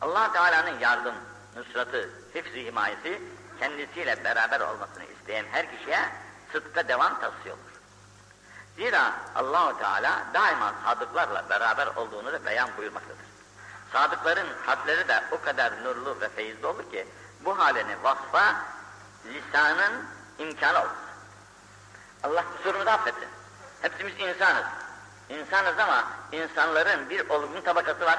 [0.00, 1.14] allah Teala'nın yardım,
[1.56, 3.22] nusratı, hifz-i himayesi
[3.58, 5.98] kendisiyle beraber olmasını isteyen her kişiye
[6.52, 7.72] sıdka devam tavsiye olur.
[8.76, 13.26] Zira Allahu Teala daima sadıklarla beraber olduğunu da beyan buyurmaktadır.
[13.92, 17.06] Sadıkların hatları da o kadar nurlu ve feyizli olur ki
[17.44, 18.54] bu halini vasfa
[19.24, 20.04] lisanın
[20.38, 20.88] imkanı olur.
[22.22, 23.28] Allah kusurunu da affetsin.
[23.82, 24.64] Hepimiz insanız.
[25.28, 28.18] İnsanız ama insanların bir olgun tabakası var.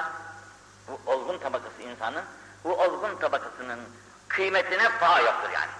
[0.88, 2.24] Bu olgun tabakası insanın,
[2.64, 3.80] bu olgun tabakasının
[4.28, 5.70] kıymetine paha yoktur yani.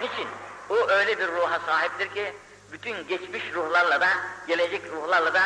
[0.00, 0.28] Niçin?
[0.70, 2.36] O öyle bir ruha sahiptir ki
[2.72, 4.08] bütün geçmiş ruhlarla da,
[4.46, 5.42] gelecek ruhlarla da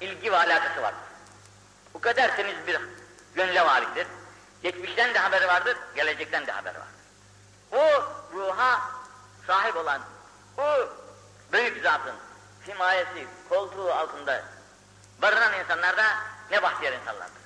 [0.00, 1.00] ilgi ve alakası vardır.
[1.94, 2.80] Bu kadar temiz bir
[3.34, 4.06] gönle valiktir.
[4.62, 7.00] Geçmişten de haberi vardır, gelecekten de haberi vardır.
[7.72, 8.02] O
[8.36, 8.80] ruha
[9.46, 10.00] sahip olan,
[10.58, 10.88] o
[11.52, 12.14] büyük zatın
[12.68, 14.42] himayesi, koltuğu altında
[15.22, 16.04] barınan insanlar da
[16.50, 17.40] ne bahtiyar insanlardır.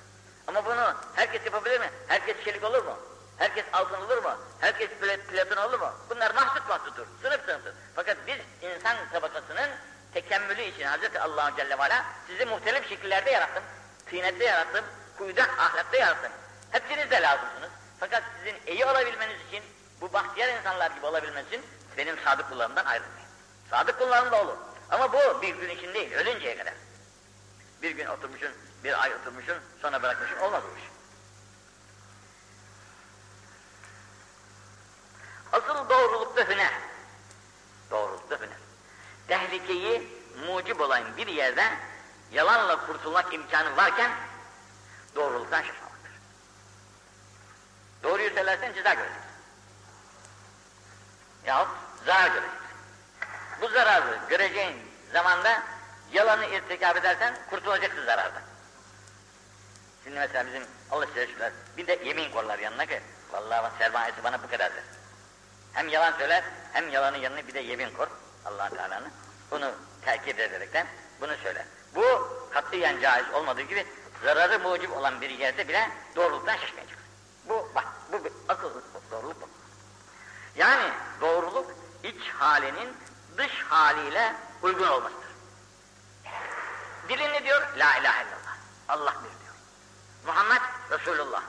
[0.47, 1.89] Ama bunu herkes yapabilir mi?
[2.07, 2.97] Herkes çelik olur mu?
[3.37, 4.37] Herkes altın olur mu?
[4.59, 5.91] Herkes platin olur mu?
[6.09, 7.73] Bunlar mahsut mahsutur, sınıf sınıftır.
[7.95, 9.69] Fakat biz insan tabakasının
[10.13, 13.63] tekemmülü için Hazreti Allah Celle ve Ala sizi muhtelif şekillerde yarattım.
[14.09, 14.85] Tînette yarattım,
[15.17, 16.31] kuyuda, ahlakta yarattım.
[16.75, 17.69] Hepsiniz de lazımsınız.
[17.99, 19.63] Fakat sizin iyi olabilmeniz için,
[20.01, 21.61] bu bahtiyar insanlar gibi olabilmeniz için
[21.97, 23.27] benim sadık kullarımdan ayrılmayın.
[23.69, 24.57] Sadık kullarım da olur.
[24.91, 26.73] Ama bu bir gün için değil, ölünceye kadar.
[27.81, 28.51] Bir gün oturmuşsun,
[28.83, 30.37] bir ay oturmuşsun, sonra bırakmışsın.
[30.37, 30.83] Olmaz bu iş.
[35.51, 36.73] Asıl doğrulukta hüner.
[37.91, 38.57] Doğrulukta hüner.
[39.27, 40.09] Tehlikeyi
[40.47, 41.63] mucib olan bir yerde
[42.31, 44.11] yalanla kurtulmak imkanı varken
[45.15, 45.84] doğruluktan şaşmamaktır.
[48.05, 49.23] Doğruyu söylersen ceza göreceksin.
[51.45, 51.67] Yahut
[52.05, 52.59] zarar göreceksin.
[53.61, 54.75] Bu zararı göreceğin
[55.13, 55.63] zamanda
[56.11, 58.41] yalanı irtikap edersen kurtulacaksın zarardan.
[60.03, 64.49] Şimdi mesela bizim Allah şerefler bir de yemin korlar yanına ki vallahi sermayesi bana bu
[64.49, 64.83] kadardır.
[65.73, 68.07] Hem yalan söyler hem yalanın yanına bir de yemin kor
[68.45, 69.11] allah Teala'nın.
[69.51, 69.71] Bunu
[70.05, 70.87] takip ederekten
[71.21, 71.65] bunu söyler.
[71.95, 73.85] Bu katiyen caiz olmadığı gibi
[74.23, 76.97] zararı mucib olan bir yerde bile doğruluktan şaşmayacak.
[77.49, 78.69] Bu bak bu bir akıl
[79.11, 79.37] doğruluk.
[80.55, 80.91] Yani
[81.21, 81.71] doğruluk
[82.03, 82.97] iç halinin
[83.37, 85.25] dış haliyle uygun olmasıdır.
[87.09, 87.61] Dilin ne diyor?
[87.61, 88.55] La ilahe illallah.
[88.89, 89.55] Allah bir diyor.
[90.25, 91.41] Muhammed Resulullah.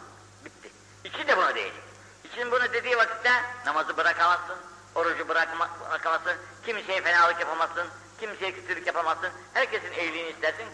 [0.45, 0.71] Bitti.
[1.05, 1.83] İçi de bunu diyecek.
[2.25, 3.33] İçin bunu dediği vakitte
[3.67, 4.57] namazı bırakamazsın,
[4.95, 7.87] orucu bırakma, bırakamazsın, kimseye fenalık yapamazsın,
[8.21, 10.67] kimseye kötülük yapamazsın, herkesin iyiliğini istersin,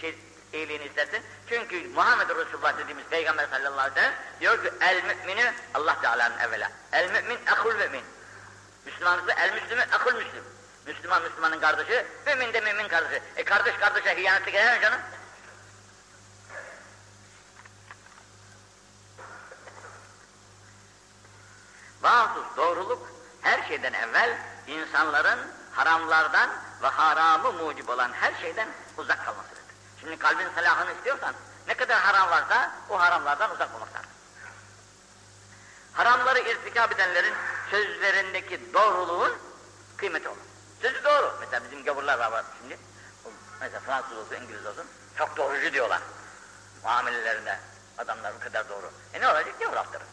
[0.00, 0.18] şey,
[0.54, 1.22] iyiliğini istersin.
[1.48, 6.38] Çünkü Muhammed Resulullah dediğimiz Peygamber sallallahu aleyhi ve sellem diyor ki el müminü Allah Teala'nın
[6.38, 6.70] evvela.
[6.92, 8.04] El mümin akul mümin.
[8.86, 10.44] Müslüman ise el müslümü akul müslüm.
[10.86, 13.22] Müslüman Müslümanın kardeşi, mümin de mümin kardeşi.
[13.36, 15.00] E kardeş kardeşe hıyaneti gelir mi canım?
[22.02, 23.08] Bağımsız doğruluk
[23.42, 25.38] her şeyden evvel insanların
[25.72, 26.50] haramlardan
[26.82, 29.63] ve haramı mucib olan her şeyden uzak kalmasıdır.
[30.04, 31.34] Şimdi kalbin salahını istiyorsan
[31.66, 34.08] ne kadar haram varsa o haramlardan uzak olmaktadır.
[35.92, 37.34] Haramları irtikab edenlerin
[37.70, 39.32] sözlerindeki doğruluğun
[39.96, 40.38] kıymeti olur.
[40.82, 41.36] Sözü doğru.
[41.40, 42.78] Mesela bizim gavurlar var, şimdi.
[43.60, 44.86] Mesela Fransız olsun, İngiliz olsun.
[45.18, 46.02] Çok doğrucu diyorlar.
[46.82, 47.58] Muamelelerinde
[47.98, 48.90] adamlar bu kadar doğru.
[49.14, 49.60] E ne olacak?
[49.60, 50.04] Gavur haftarı.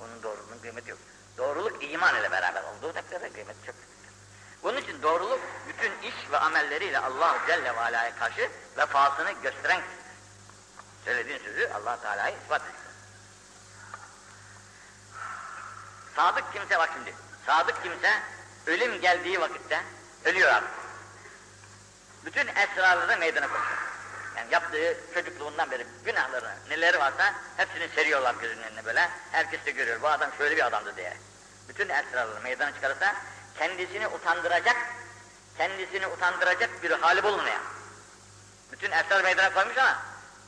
[0.00, 0.98] Onun doğruluğunun kıymeti yok.
[1.38, 3.74] Doğruluk iman ile beraber olduğu takdirde kıymeti çok
[4.64, 9.80] Bunun için doğruluk bütün iş ve amelleriyle Allah Celle ve Ala'ya karşı vefasını gösteren
[11.04, 12.78] söylediğin sözü Allah Teala'yı ispat ediyor.
[16.16, 17.14] Sadık kimse bak şimdi.
[17.46, 18.20] Sadık kimse
[18.66, 19.82] ölüm geldiği vakitte
[20.24, 20.70] ölüyor artık.
[22.24, 23.78] Bütün esrarları meydana koyuyor.
[24.36, 29.10] Yani yaptığı çocukluğundan beri günahları neleri varsa hepsini seriyorlar gözünün önüne böyle.
[29.32, 31.16] Herkes de görüyor bu adam şöyle bir adamdı diye.
[31.68, 33.14] Bütün esrarları meydana çıkarırsa
[33.58, 34.76] kendisini utandıracak,
[35.58, 37.60] kendisini utandıracak bir hali bulunmuyor.
[38.72, 40.02] Bütün esrar meydana koymuş ama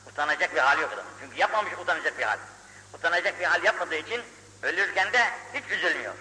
[0.07, 1.11] utanacak bir hali yok adamın.
[1.19, 2.37] Çünkü yapmamış utanacak bir hal.
[2.93, 4.21] Utanacak bir hal yapmadığı için
[4.63, 6.13] ölürken de hiç üzülmüyor.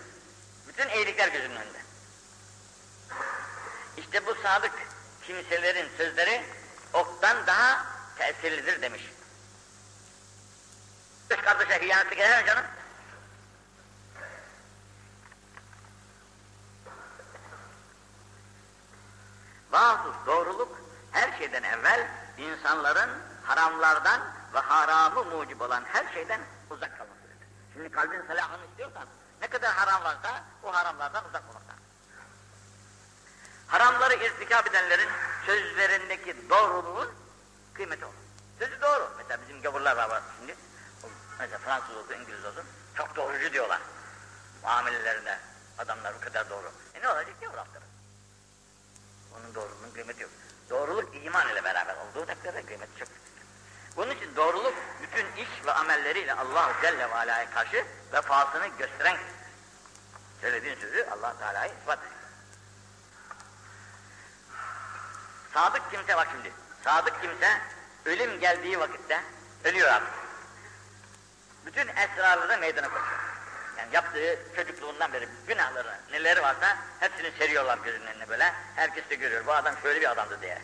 [0.68, 1.79] Bütün iyilikler gözünün önünde.
[3.96, 4.72] İşte bu sadık
[5.27, 6.44] kimselerin sözleri
[6.92, 7.87] oktan daha
[8.18, 9.03] tesirlidir demiş.
[11.29, 12.64] Kız kardeşe hıyanetlik eder mi canım?
[19.76, 20.80] Mahsus doğruluk
[21.12, 22.08] her şeyden evvel
[22.38, 23.10] insanların
[23.44, 24.20] haramlardan
[24.54, 27.36] ve haramı mucib olan her şeyden uzak kalmasıdır.
[27.72, 29.06] Şimdi kalbin salahını istiyorsan
[29.40, 31.76] ne kadar haram varsa o haramlardan uzak olmaktan.
[33.66, 35.08] Haramları irtikab edenlerin
[35.46, 37.10] sözlerindeki doğruluğun
[37.74, 38.14] kıymeti olur.
[38.58, 39.10] Sözü doğru.
[39.18, 40.56] Mesela bizim gavurlar var şimdi.
[41.38, 42.64] Mesela Fransız olsun, İngiliz olsun.
[42.94, 43.80] Çok doğrucu diyorlar.
[44.62, 45.38] Muamelelerinde
[45.78, 46.72] adamlar bu kadar doğru.
[46.94, 47.86] E ne olacak gavur haftarı?
[49.46, 50.30] Onun doğruluğunun kıymeti yok.
[50.70, 53.09] Doğruluk iman ile beraber olduğu takdirde kıymeti çok
[53.96, 59.16] Bunun için doğruluk bütün iş ve amelleriyle Allah Celle ve Ala'ya karşı vefasını gösteren
[60.40, 62.12] söylediğin sözü Allah Teala'yı ispat ediyor.
[65.54, 66.52] Sadık kimse bak şimdi.
[66.85, 67.61] Sadık kimse
[68.04, 69.22] ölüm geldiği vakitte
[69.64, 70.14] ölüyor artık.
[71.66, 73.36] Bütün esrarları meydana koyuyor.
[73.78, 78.52] Yani yaptığı çocukluğundan beri günahları neleri varsa hepsini seriyorlar gözünün önüne böyle.
[78.76, 80.58] Herkes de görüyor bu adam şöyle bir adamdı diye.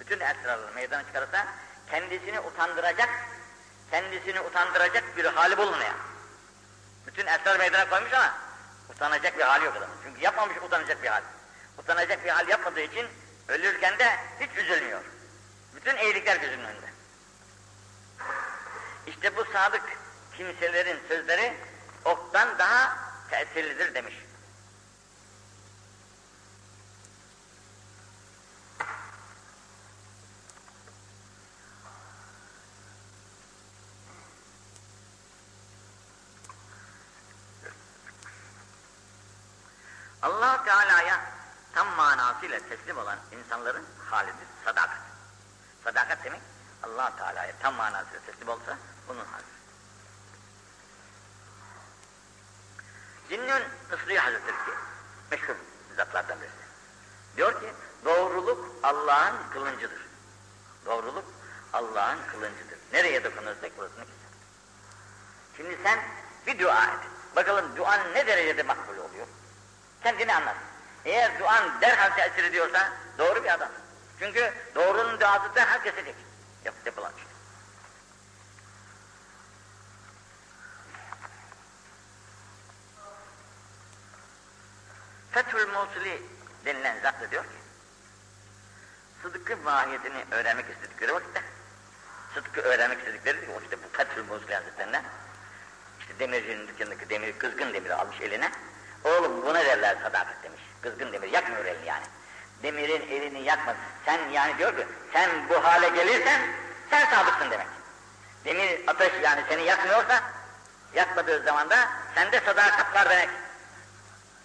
[0.00, 1.46] Bütün esrarları meydana çıkarırsa
[1.90, 3.08] kendisini utandıracak,
[3.90, 5.94] kendisini utandıracak bir hali bulunmuyor.
[7.06, 8.34] Bütün esrar meydana koymuş ama
[8.88, 9.96] utanacak bir hali yok adamın.
[10.04, 11.22] Çünkü yapmamış utanacak bir hal.
[11.78, 13.06] Utanacak bir hal yapmadığı için
[13.48, 15.00] ölürken de hiç üzülmüyor.
[15.76, 16.86] Bütün iyilikler gözünün önünde.
[19.06, 19.82] İşte bu sadık
[20.36, 21.54] kimselerin sözleri
[22.04, 22.96] oktan daha
[23.30, 24.14] tesirlidir demiş.
[40.22, 41.20] allah Teala'ya
[41.74, 44.98] tam manasıyla teslim olan insanların halidir sadakat.
[45.84, 46.40] Sadakat demek
[46.82, 49.61] allah Teala'ya tam manasıyla teslim olsa bunun halidir.
[53.32, 54.72] Cinnün Isri Hazretleri ki,
[55.30, 55.54] meşhur
[55.96, 56.54] zatlardan birisi.
[57.36, 57.72] Diyor ki,
[58.04, 60.06] doğruluk Allah'ın kılıncıdır.
[60.86, 61.24] Doğruluk
[61.72, 62.78] Allah'ın kılıncıdır.
[62.92, 64.30] Nereye dokunursak burasını keser.
[65.56, 65.98] Şimdi sen
[66.46, 67.00] bir dua et.
[67.36, 69.26] Bakalım duan ne derecede makbul oluyor?
[70.02, 70.56] Kendini anlat.
[71.04, 73.70] Eğer duan derhal tesir ediyorsa doğru bir adam.
[74.18, 76.16] Çünkü doğrunun duası derhal kesecek.
[76.64, 77.31] Yap, yapılan şey.
[85.32, 86.22] Fethül Musuli
[86.64, 87.58] denilen zat da diyor ki,
[89.22, 91.42] sıdkı mahiyetini öğrenmek istedikleri vakitte,
[92.34, 95.04] sıdkı öğrenmek istedikleri o işte bu Fethül Musuli Hazretlerinden,
[96.00, 98.50] işte demircinin dükkanındaki demiri, kızgın demiri almış eline,
[99.04, 102.04] oğlum buna derler sadakat demiş, kızgın demir, yakmıyor elini yani.
[102.62, 106.40] Demirin elini yakma, sen yani diyor ki, sen bu hale gelirsen,
[106.90, 107.66] sen sadıksın demek.
[108.44, 110.22] Demir ateş yani seni yakmıyorsa,
[110.94, 113.28] yakmadığı zaman da sende sadakat var demek.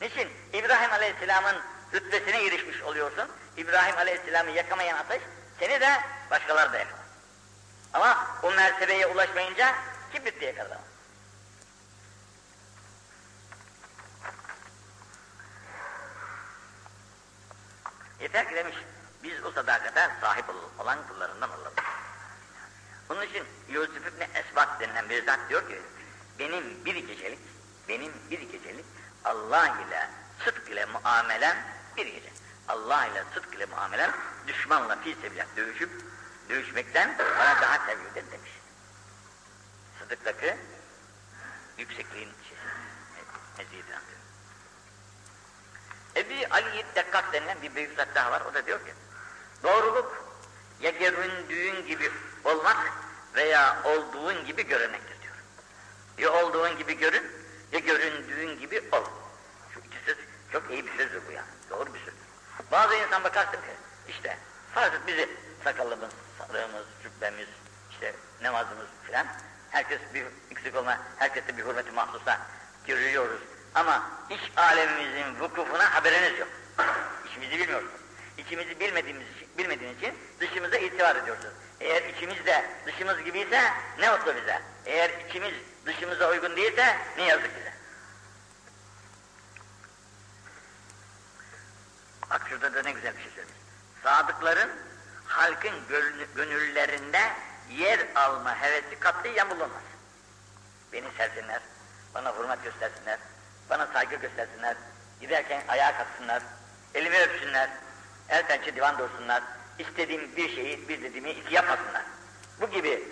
[0.02, 0.30] Niçin?
[0.54, 1.56] İbrahim Aleyhisselam'ın
[1.94, 3.30] rütbesine erişmiş oluyorsun.
[3.58, 5.22] İbrahim Aleyhisselam'ı yakamayan ateş
[5.60, 7.06] seni de başkaları da yakamaz.
[7.94, 9.76] Ama o mertebeye ulaşmayınca
[10.14, 10.78] kibrit diye yakalar.
[18.20, 18.76] Yeter ki demiş,
[19.24, 20.46] biz o sadakate sahip
[20.80, 21.74] olan kullarından olalım.
[23.10, 25.82] Bunun için Yusuf İbni Esbat denilen bir zat diyor ki,
[26.40, 27.40] benim bir gecelik,
[27.90, 28.86] benim bir gecelik
[29.26, 30.10] Allah ile
[30.46, 31.58] sıdk ile muamelen
[31.98, 32.30] bir gece.
[32.68, 34.12] Allah ile sıdk ile muamelen
[34.48, 35.90] düşmanla fi sebillah dövüşüp
[36.50, 38.52] dövüşmekten bana daha sevgilidir demiş.
[40.00, 40.58] Sıdıktaki
[41.78, 42.30] yüksekliğin
[43.58, 44.20] meziyetini anlıyor.
[46.16, 48.42] Ebi Ali Dekkak denilen bir büyük zat daha var.
[48.42, 48.94] O da diyor ki,
[49.64, 50.26] doğruluk
[50.82, 52.12] ya göründüğün gibi
[52.44, 52.92] olmak
[53.36, 55.36] veya olduğun gibi görünmektir diyor.
[56.18, 57.24] Ya olduğun gibi görün,
[57.72, 59.04] ya göründüğün gibi ol.
[59.74, 60.18] Şu iki söz
[60.52, 61.48] çok iyi bir sözdür bu yani.
[61.70, 62.14] Doğru bir söz.
[62.72, 63.74] Bazı insan bakarsın ki
[64.10, 64.38] işte
[64.74, 65.30] farz et bizi
[65.64, 67.48] sakallımız, sarığımız, cübbemiz,
[67.92, 69.28] işte namazımız filan
[69.72, 72.40] herkes bir eksik olma, herkese bir hürmeti mahsusa
[72.88, 73.42] görüyoruz.
[73.76, 76.48] Ama iç alemimizin vukufuna haberiniz yok.
[77.30, 77.94] İçimizi bilmiyorsunuz.
[78.38, 79.28] İçimizi bilmediğimiz
[79.58, 81.54] bilmediğiniz için dışımıza itibar ediyorsunuz.
[81.82, 84.62] Eğer içimiz de dışımız gibiyse ne mutlu bize.
[84.86, 85.54] Eğer içimiz
[85.86, 87.74] dışımıza uygun değilse ne yazık bize.
[92.30, 93.58] Bak şurada da ne güzel bir şey söylemiş.
[94.04, 94.70] Sadıkların
[95.26, 95.74] halkın
[96.36, 97.32] gönüllerinde
[97.70, 99.84] yer alma hevesi katiyen bulunmaz.
[100.94, 101.62] Beni sevsinler,
[102.14, 103.20] bana hürmet göstersinler,
[103.70, 104.76] bana saygı göstersinler,
[105.22, 106.44] giderken ayağa kalksınlar,
[106.94, 107.70] elimi öpsünler,
[108.30, 109.44] el pençe divan dursunlar,
[109.80, 112.04] istediğim bir şeyi, bir dediğimi iki yapmasınlar.
[112.62, 113.04] Bu gibi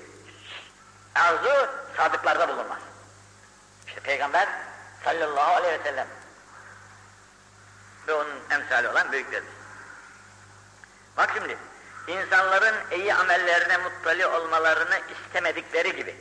[1.16, 2.80] arzu sadıklarda bulunmaz.
[3.88, 4.50] İşte Peygamber
[5.04, 6.08] sallallahu aleyhi ve sellem
[8.08, 9.54] ve onun emsali olan büyüklerimiz.
[11.18, 11.58] Bak şimdi,
[12.08, 16.16] insanların iyi amellerine muttali olmalarını istemedikleri gibi,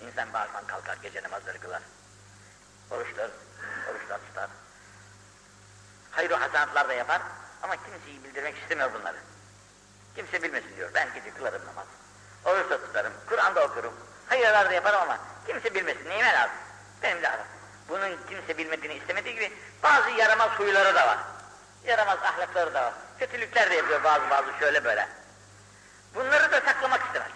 [0.00, 1.82] insan bazen kalkar gece namazları kılar,
[2.90, 3.30] oruçlar,
[3.90, 4.50] oruçlar tutar,
[6.10, 7.22] hayır hasanatlar da yapar
[7.62, 9.16] ama kimseyi bildirmek istemiyor bunları.
[10.16, 11.86] Kimse bilmesin diyor, ben gece kılarım namaz,
[12.44, 13.92] oruç tutarım, Kur'an da okurum,
[14.28, 16.56] hayırlar da yaparım ama kimse bilmesin, neyime lazım?
[17.02, 17.46] Benim de aram.
[17.88, 19.52] Bunun kimse bilmediğini istemediği gibi
[19.82, 21.18] bazı yaramaz huyları da var.
[21.84, 22.92] Yaramaz ahlakları da var.
[23.18, 25.08] Kötülükler de yapıyor bazı bazı şöyle böyle.
[26.14, 27.30] Bunları da saklamak istemez.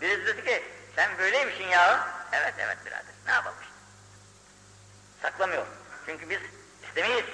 [0.00, 0.64] Birisi dedi ki
[0.96, 2.08] sen böyleymişsin ya.
[2.32, 3.74] Evet evet birader ne yapalım işte.
[5.22, 5.66] Saklamıyor.
[6.06, 6.38] Çünkü biz
[6.82, 7.24] istemeyiz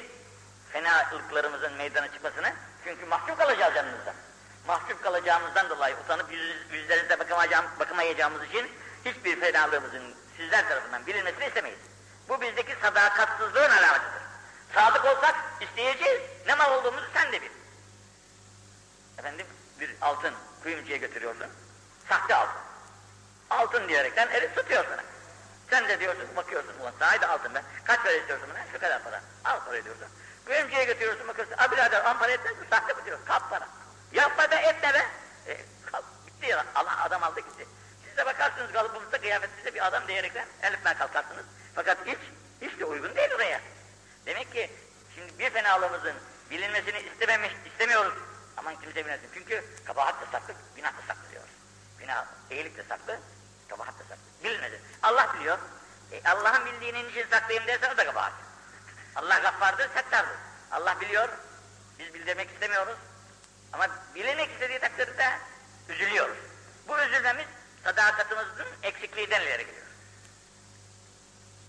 [0.73, 2.53] fenalıklarımızın meydana çıkmasını.
[2.85, 4.15] Çünkü mahcup kalacağız yanımızda.
[4.67, 7.19] Mahcup kalacağımızdan dolayı utanıp yüz, yüzlerinize
[7.79, 8.71] bakamayacağımız için
[9.05, 11.79] hiçbir fenalığımızın sizler tarafından bilinmesini istemeyiz.
[12.29, 14.23] Bu bizdeki sadakatsızlığın alametidir.
[14.75, 16.21] Sadık olsak isteyeceğiz.
[16.47, 17.51] Ne mal olduğumuzu sen de bil.
[19.19, 19.47] Efendim
[19.81, 21.47] bir altın kuyumcuya götürüyorsun.
[22.09, 22.61] Sahte altın.
[23.51, 25.03] Altın diyerekten eli tutuyor sana.
[25.71, 27.63] Sen de diyorsun bakıyorsun ulan sahi de altın be.
[27.85, 28.65] Kaç para istiyorsun buna?
[28.73, 29.21] Şu kadar para.
[29.45, 30.07] Al para diyorsun.
[30.47, 31.55] Kuyumcuya götürüyorsun bakıyorsun.
[31.59, 32.67] Abi birader an para etmez mi?
[32.71, 33.19] Sahte mi diyor.
[33.27, 33.69] Kap para.
[34.13, 35.07] Yapma be etme be.
[35.47, 35.57] E,
[35.93, 36.65] kal, gitti ya.
[36.75, 37.67] Allah adam aldı gitti.
[38.05, 41.45] Siz de bakarsınız kalıbımızda kıyafetinizde bir adam diyerekten eliften kalkarsınız.
[41.75, 42.19] Fakat hiç,
[42.61, 43.61] hiç de uygun değil oraya.
[44.27, 44.71] Demek ki
[45.15, 46.15] şimdi bir fenalığımızın
[46.51, 48.15] bilinmesini istememiş, istemiyoruz.
[48.57, 49.29] Aman kimse bilmesin.
[49.35, 51.51] Çünkü kabahat da saklı, günah da saklı diyoruz.
[51.99, 53.19] Günah, iyilik de saklı,
[53.69, 54.45] kabahat da saklı.
[54.45, 54.81] Bilinmedi.
[55.03, 55.59] Allah biliyor.
[56.13, 58.33] E, Allah'ın bildiğinin için saklayayım dersen o da kabahat.
[59.17, 60.37] Allah gaffardır, settardır.
[60.73, 61.29] Allah biliyor.
[61.99, 62.97] Biz bildirmek istemiyoruz.
[63.73, 65.39] Ama bilinmek istediği takdirde
[65.91, 66.37] Üzülüyoruz.
[66.89, 67.47] Bu üzülmemiz
[67.85, 69.87] sadakatimizin eksikliğinden ileri geliyor.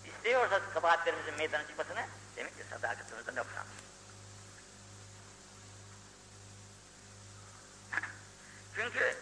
[0.06, 3.66] İstiyorsa kabahatlerimizin meydana çıkmasını demek ki sadakatimizde noksan.
[8.76, 9.18] Çünkü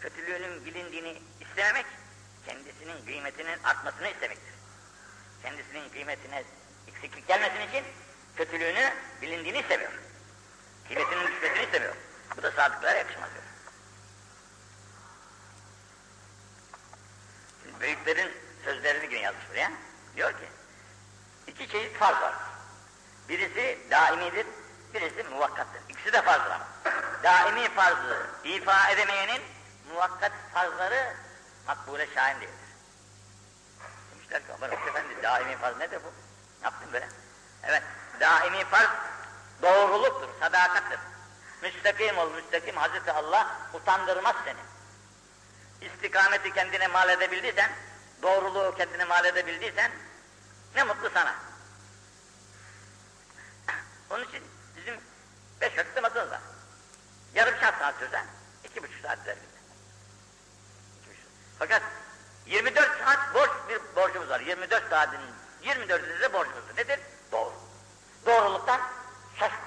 [0.00, 1.86] kötülüğünün bilindiğini istemek,
[2.46, 4.54] kendisinin kıymetinin artmasını istemektir.
[5.42, 6.44] Kendisinin kıymetine
[6.88, 7.84] eksiklik gelmesin için
[8.36, 9.92] kötülüğünü bilindiğini istemiyor.
[10.88, 11.94] Kıymetinin düşmesini istemiyor.
[12.36, 13.28] Bu da sadıklara yakışmaz.
[17.62, 18.32] Şimdi büyüklerin
[18.64, 19.72] sözlerini yine yazmış buraya.
[20.16, 20.48] Diyor ki,
[21.46, 22.34] iki çeşit farz var.
[23.28, 24.46] Birisi daimidir,
[24.94, 25.80] birisi muvakkattır.
[25.88, 26.66] İkisi de farzdır ama.
[27.22, 29.42] Daimi farzı ifa edemeyenin
[29.92, 31.14] muvakkat farzları
[31.66, 32.54] makbule şahin değildir.
[34.14, 36.08] Demişler ki Hoca Efendi daimi farz nedir bu?
[36.60, 37.08] Ne yaptın böyle?
[37.62, 37.82] Evet,
[38.20, 38.88] daimi farz
[39.62, 41.00] doğruluktur, sadakattır.
[41.62, 44.60] Müstakim ol, müstakim Hazreti Allah utandırmaz seni.
[45.90, 47.70] İstikameti kendine mal edebildiysen,
[48.22, 49.90] doğruluğu kendine mal edebildiysen,
[50.74, 51.34] ne mutlu sana.
[54.10, 54.42] Onun için
[54.76, 55.00] bizim
[55.60, 56.40] beş vakit namazımız var.
[57.34, 58.24] Yarım saat saat sürse,
[58.64, 59.36] iki buçuk saat sürer.
[61.58, 61.82] Fakat
[62.46, 64.40] 24 saat borç bir borcumuz var.
[64.40, 65.20] 24 saatin
[65.62, 66.76] 24'ünde de borcumuz var.
[66.76, 67.00] Nedir?
[67.32, 67.52] Doğru.
[68.26, 68.80] Doğruluktan
[69.38, 69.58] şaşma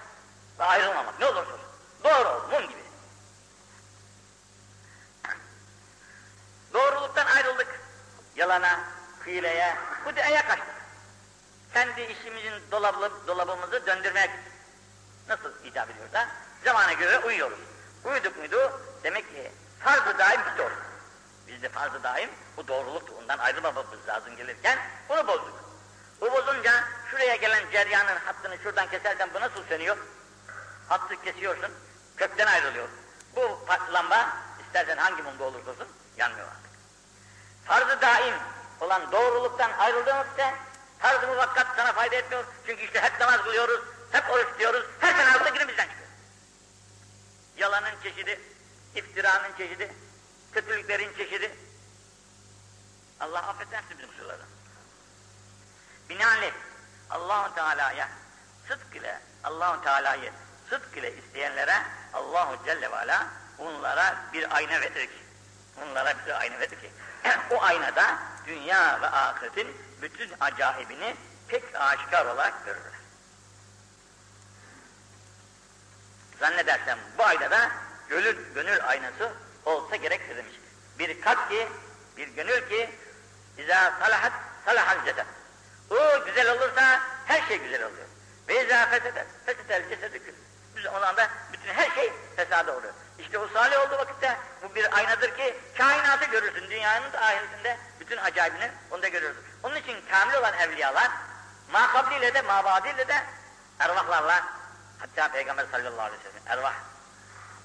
[0.59, 1.19] ve ayrılmamak.
[1.19, 1.68] Ne olursa olsun.
[2.09, 2.83] Doğru mum gibi.
[6.73, 7.79] Doğruluktan ayrıldık.
[8.35, 8.79] Yalana,
[9.25, 10.67] hileye, dünyaya kaçtık.
[11.73, 14.29] Kendi işimizin dolabı, dolabımızı döndürmek
[15.29, 16.27] nasıl icap ediyorsa
[16.65, 17.59] zamana göre uyuyoruz.
[18.05, 20.71] Uyuduk muydu demek ki farz-ı daim bitti olur.
[21.47, 23.13] Biz de farz-ı daim bu doğruluktu.
[23.21, 24.79] Ondan ayrılmamamız lazım gelirken
[25.09, 25.59] bunu bozduk.
[26.21, 29.97] Bu bozunca şuraya gelen ceryanın hattını şuradan keserken bu nasıl sönüyor?
[30.87, 31.71] Hattı kesiyorsun,
[32.19, 32.87] kökten ayrılıyor.
[33.35, 33.59] Bu
[33.93, 36.71] lamba istersen hangi mumda olursa olsun yanmıyor artık.
[37.65, 38.35] Farz-ı daim
[38.79, 40.55] olan doğruluktan ayrıldığın vakitte
[40.99, 42.45] farz-ı muvakkat sana fayda etmiyor.
[42.65, 46.09] Çünkü işte hep namaz kılıyoruz, hep oruç tutuyoruz, her sene altı günü bizden çıkıyor.
[47.57, 48.39] Yalanın çeşidi,
[48.95, 49.93] iftiranın çeşidi,
[50.53, 51.55] kötülüklerin çeşidi.
[53.19, 54.41] Allah affetsin bizim kusurları.
[56.09, 56.53] Binaenaleyh
[57.09, 58.09] allah Teala'ya
[58.67, 60.31] sıdk ile allah Teala'yı
[60.69, 61.83] sıdk ile isteyenlere
[62.13, 65.23] Allahu Celle ve Ala onlara bir ayna verir ki
[65.83, 66.91] onlara bir ayna verir ki
[67.51, 71.15] o aynada dünya ve ahiretin bütün acayibini
[71.47, 72.99] pek aşikar olarak görürler.
[76.39, 77.71] Zannedersem bu aynada
[78.09, 79.31] gönül, gönül aynası
[79.65, 80.53] olsa gerektir demiş.
[80.99, 81.67] Bir kalp ki,
[82.17, 82.89] bir gönül ki
[83.57, 84.33] İzâ salahat
[84.65, 85.25] salahal ceset.
[85.89, 88.07] O güzel olursa her şey güzel oluyor.
[88.47, 90.19] Ve izâ fesedet, fesetel cesedü
[90.79, 92.93] Biz ondan da bütün her şey fesada oluyor.
[93.19, 96.69] İşte o salih olduğu vakitte bu bir aynadır ki kainatı görürsün.
[96.69, 99.43] Dünyanın da ahiretinde bütün acayibini onda görürsün.
[99.63, 101.11] Onun için kamil olan evliyalar
[101.71, 103.23] makabliyle de mabadiyle de
[103.79, 104.43] ervahlarla
[104.99, 106.73] hatta Peygamber sallallahu aleyhi ve sellem ervah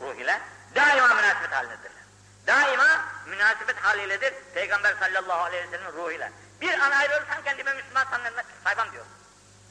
[0.00, 0.40] ruh ile
[0.74, 2.04] daima münasebet halindedirler.
[2.46, 6.30] Daima münasebet haliyledir Peygamber sallallahu aleyhi ve sellem ruhuyla.
[6.60, 8.06] Bir an ayrılırsam kendime Müslüman
[8.64, 9.04] saymam diyor.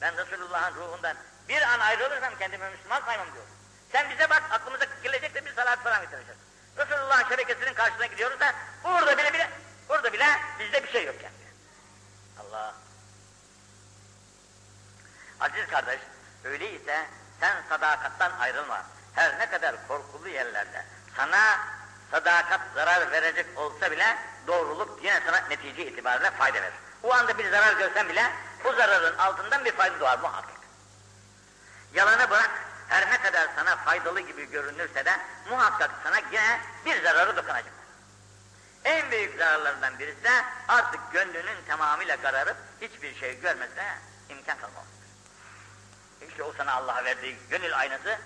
[0.00, 1.16] Ben Resulullah'ın ruhundan
[1.48, 3.44] bir an ayrılırsam kendime Müslüman saymam diyor.
[3.92, 6.40] Sen bize bak aklımıza gelecek de bir salat falan getireceğiz.
[6.76, 9.50] Resulullah'ın şebekesinin karşısına gidiyoruz da burada bile bile
[9.88, 10.26] burada bile
[10.58, 11.34] bizde bir şey yok yani.
[12.40, 12.74] Allah.
[15.40, 16.00] Aziz kardeş
[16.44, 17.06] öyleyse
[17.40, 18.82] sen sadakattan ayrılma.
[19.14, 20.84] Her ne kadar korkulu yerlerde
[21.16, 21.58] sana
[22.10, 24.16] sadakat zarar verecek olsa bile
[24.46, 26.74] doğruluk yine sana netice itibariyle fayda verir.
[27.02, 28.32] O anda bir zarar görsen bile
[28.64, 30.53] bu zararın altından bir fayda doğar muhakkak.
[31.94, 32.50] Yalanı bırak,
[32.88, 35.20] her ne kadar sana faydalı gibi görünürse de
[35.50, 37.72] muhakkak sana yine bir zararı dokunacak.
[38.84, 44.84] En büyük zararlarından birisi de artık gönlünün tamamıyla kararıp hiçbir şey görmesine imkan kalmaz.
[46.28, 48.18] İşte o sana Allah'a verdiği gönül aynası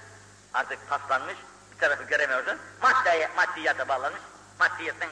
[0.54, 1.36] artık paslanmış,
[1.72, 4.22] bir tarafı göremiyorsun, maddeye, maddiyata bağlanmış,
[4.58, 5.08] maddiyetten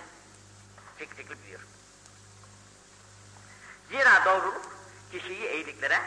[0.98, 1.60] çek çekilip gidiyor.
[3.90, 4.62] Zira doğruluk
[5.12, 6.00] kişiyi iyiliklere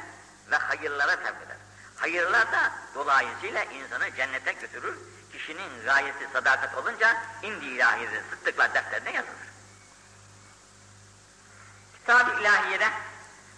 [0.52, 1.58] ve hayırlara sevk eder.
[2.00, 4.98] Hayırlar da dolayısıyla insanı cennete götürür.
[5.32, 9.50] Kişinin gayesi sadakat olunca indi ilahide sıddıkla defterine yazılır.
[11.94, 12.90] Kitab-ı ilahiyede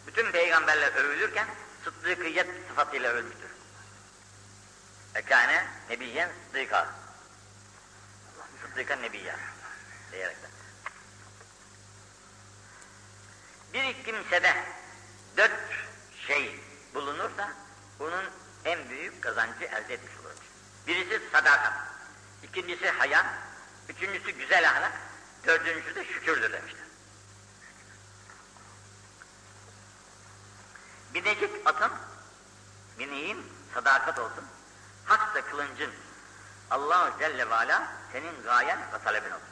[0.08, 1.48] bütün peygamberler övülürken
[1.84, 3.50] sıddıkiyet sıfatıyla övülmüştür.
[5.16, 6.90] Ekâne nebiyyen sıddıka.
[8.62, 9.40] Sıddıka nebiyyen
[10.12, 10.52] diyerekten.
[13.74, 14.64] Bir kimsede
[15.38, 15.52] dört
[16.28, 16.60] şey
[16.94, 17.54] bulunursa
[18.02, 18.24] bunun
[18.66, 20.32] en büyük kazancı elde etmiş olur.
[20.88, 21.74] Birisi sadakat,
[22.44, 23.26] ikincisi haya,
[23.92, 24.92] Üçüncüsü güzel ahlak.
[25.46, 26.82] Dördüncüsü de şükürdür demişler.
[31.14, 31.92] Binecek atın,
[33.00, 34.44] bineğin sadakat olsun.
[35.06, 35.92] Haksa kılıncın
[36.72, 39.48] Allah Celle ve Ala senin gayen ve talebin olsun.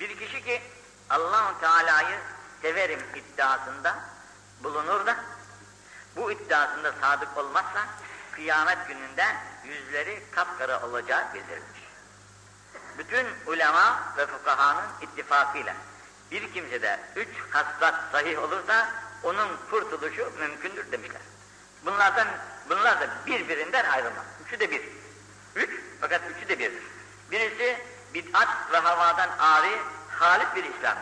[0.00, 0.62] Bir kişi ki
[1.10, 2.18] Allahu Teala'yı
[2.62, 3.98] severim iddiasında
[4.62, 5.16] bulunur da
[6.16, 7.86] bu iddiasında sadık olmazsa
[8.32, 9.24] kıyamet gününde
[9.64, 11.80] yüzleri kapkara olacağı bildirilmiş.
[12.98, 15.74] Bütün ulema ve fukahanın ittifakıyla
[16.30, 18.88] bir kimsede üç haslat sahih olursa
[19.22, 21.22] onun kurtuluşu mümkündür demişler.
[21.84, 22.28] Bunlardan
[22.68, 24.24] bunlar da birbirinden ayrılmaz.
[24.46, 24.82] Üçü de bir.
[25.54, 26.82] Üç fakat üçü de birdir.
[27.30, 27.80] Birisi
[28.14, 29.78] bid'at ve havadan ari
[30.18, 30.98] halis bir İslam.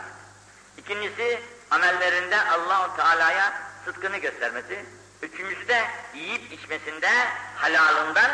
[0.77, 1.41] İkincisi
[1.71, 3.53] amellerinde Allahu Teala'ya
[3.85, 4.85] sıdkını göstermesi.
[5.21, 7.09] Üçüncüsü de yiyip içmesinde
[7.55, 8.31] halalından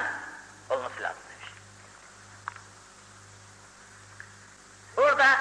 [0.69, 1.53] olması lazım demiş.
[4.97, 5.39] Orada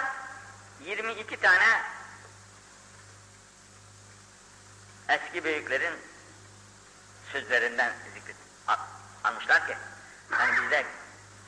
[0.84, 1.82] 22 tane
[5.08, 5.94] eski büyüklerin
[7.32, 8.36] sözlerinden zikret
[9.24, 9.76] almışlar ki
[10.30, 10.84] hani bizde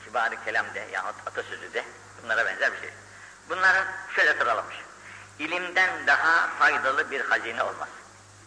[0.05, 1.85] kibar-ı kelam de yahut atasözü de
[2.23, 2.89] bunlara benzer bir şey.
[3.49, 3.85] Bunların
[4.15, 4.75] şöyle sıralamış.
[5.39, 7.89] İlimden daha faydalı bir hazine olmaz.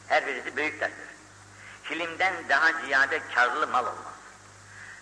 [0.08, 1.06] Her birisi büyük derstir.
[1.90, 4.14] Hilimden daha ziyade karlı mal olmaz.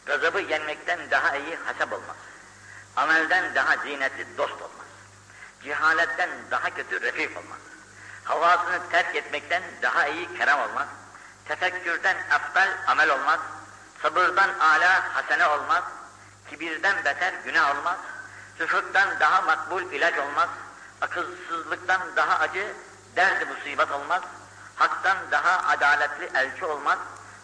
[0.06, 2.16] Gazabı yenmekten daha iyi hasap olmaz.
[2.96, 4.86] Amelden daha zinetli dost olmaz.
[5.64, 7.58] Cehaletten daha kötü refik olmaz.
[8.24, 10.88] Havasını terk etmekten daha iyi kerem olmaz.
[11.48, 13.40] Tefekkürden eftal amel olmaz.
[14.02, 15.84] Sabırdan ala hasene olmaz.
[16.50, 17.96] Kibirden beter günah olmaz.
[18.58, 20.48] Süfürkten daha makbul ilaç olmaz.
[21.00, 22.72] Akılsızlıktan daha acı
[23.16, 24.22] derdi musibet olmaz.
[24.76, 26.98] Haktan daha adaletli elçi olmaz.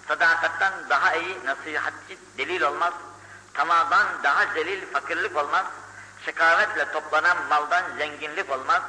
[0.09, 2.93] Sadakattan daha iyi nasihatçi delil olmaz.
[3.55, 5.67] Tamadan daha zelil fakirlik olmaz.
[6.25, 8.83] Şekavetle toplanan maldan zenginlik olmaz.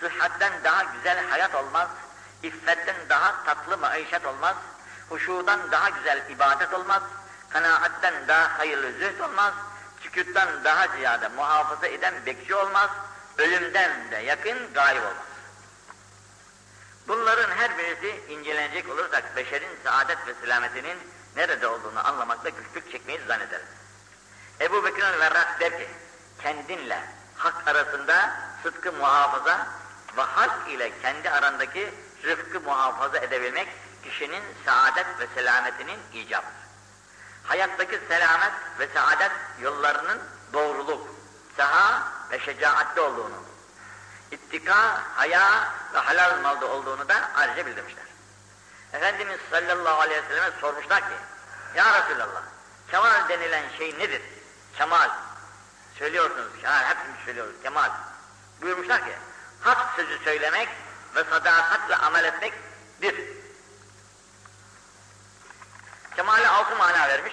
[0.00, 1.88] Sıhhatten daha güzel hayat olmaz.
[2.42, 4.56] İffetten daha tatlı maişet olmaz.
[5.08, 7.02] Huşudan daha güzel ibadet olmaz.
[7.50, 9.52] Kanaatten daha hayırlı zühd olmaz.
[10.00, 12.90] Sükuttan daha ziyade muhafaza eden bekçi olmaz.
[13.38, 15.28] Ölümden de yakın gayb olmaz.
[17.08, 20.98] Bunların her birisi incelenecek olursak beşerin saadet ve selametinin
[21.36, 23.66] nerede olduğunu anlamakta güçlük çekmeyi zannederiz.
[24.60, 25.88] Ebu Bekir Verrak der ki,
[26.42, 27.00] kendinle
[27.36, 28.30] hak arasında
[28.62, 29.66] sıdkı muhafaza
[30.16, 31.94] ve hak ile kendi arandaki
[32.24, 33.68] rıfkı muhafaza edebilmek
[34.04, 36.57] kişinin saadet ve selametinin icabıdır.
[37.48, 40.18] Hayattaki selamet ve saadet yollarının
[40.52, 41.08] doğruluk,
[41.56, 43.42] saha ve şecaatli olduğunu,
[44.30, 48.04] ittika, haya ve halal malda olduğunu da ayrıca bildirmişler.
[48.92, 51.14] Efendimiz sallallahu aleyhi ve selleme sormuşlar ki,
[51.74, 52.42] Ya Resulallah,
[52.90, 54.22] kemal denilen şey nedir?
[54.76, 55.10] Kemal.
[55.98, 57.90] Söylüyorsunuz, kemal, hepimiz söylüyoruz, kemal.
[58.62, 59.12] Buyurmuşlar ki,
[59.60, 60.68] hak sözü söylemek
[61.14, 63.24] ve sadakatle amel etmektir.
[66.18, 67.32] Kemale altı mana vermiş.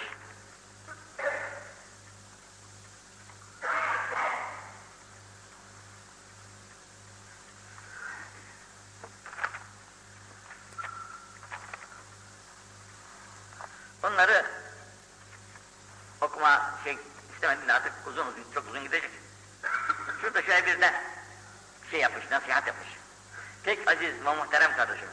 [14.04, 14.46] Onları
[16.22, 16.98] okuma şey
[17.34, 19.10] istemedim artık uzun uzun, çok uzun gidecek.
[20.22, 20.94] Şurada şöyle bir de
[21.92, 22.90] şey yapmış, nasihat yapmış.
[23.64, 25.10] Pek aziz ve muhterem kardeşim,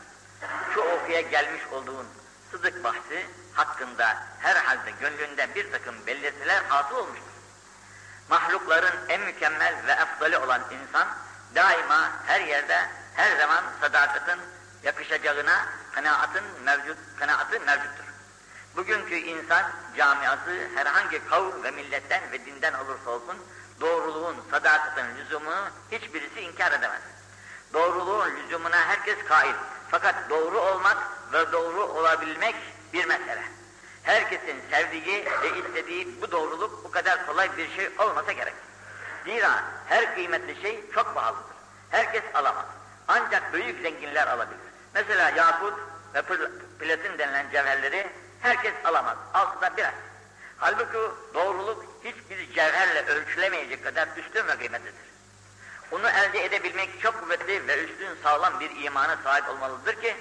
[0.74, 2.21] şu okuya gelmiş olduğun
[2.52, 7.32] sıdık bahsi hakkında herhalde gönlünde bir takım belirtiler hasıl olmuştur.
[8.28, 11.08] Mahlukların en mükemmel ve efdali olan insan
[11.54, 14.40] daima her yerde her zaman sadakatin
[14.82, 18.04] yakışacağına kanaatın mevcut kanaatı mevcuttur.
[18.76, 19.62] Bugünkü insan
[19.96, 23.36] camiası herhangi kavm ve milletten ve dinden olursa olsun
[23.80, 27.02] doğruluğun, sadakatin lüzumunu hiçbirisi inkar edemez.
[27.72, 29.54] Doğruluğun lüzumuna herkes kail.
[29.92, 30.96] Fakat doğru olmak
[31.32, 32.54] ve doğru olabilmek
[32.92, 33.42] bir mesele.
[34.02, 38.54] Herkesin sevdiği ve istediği bu doğruluk bu kadar kolay bir şey olmasa gerek.
[39.24, 41.56] Zira her kıymetli şey çok pahalıdır.
[41.90, 42.64] Herkes alamaz.
[43.08, 44.60] Ancak büyük zenginler alabilir.
[44.94, 45.74] Mesela yakut
[46.14, 46.22] ve
[46.78, 48.06] platin denilen cevherleri
[48.40, 49.16] herkes alamaz.
[49.34, 49.94] Altıda biraz.
[50.58, 50.98] Halbuki
[51.34, 55.11] doğruluk hiçbir cevherle ölçülemeyecek kadar üstün ve kıymetlidir.
[55.92, 60.16] Onu elde edebilmek çok kuvvetli ve üstün sağlam bir imana sahip olmalıdır ki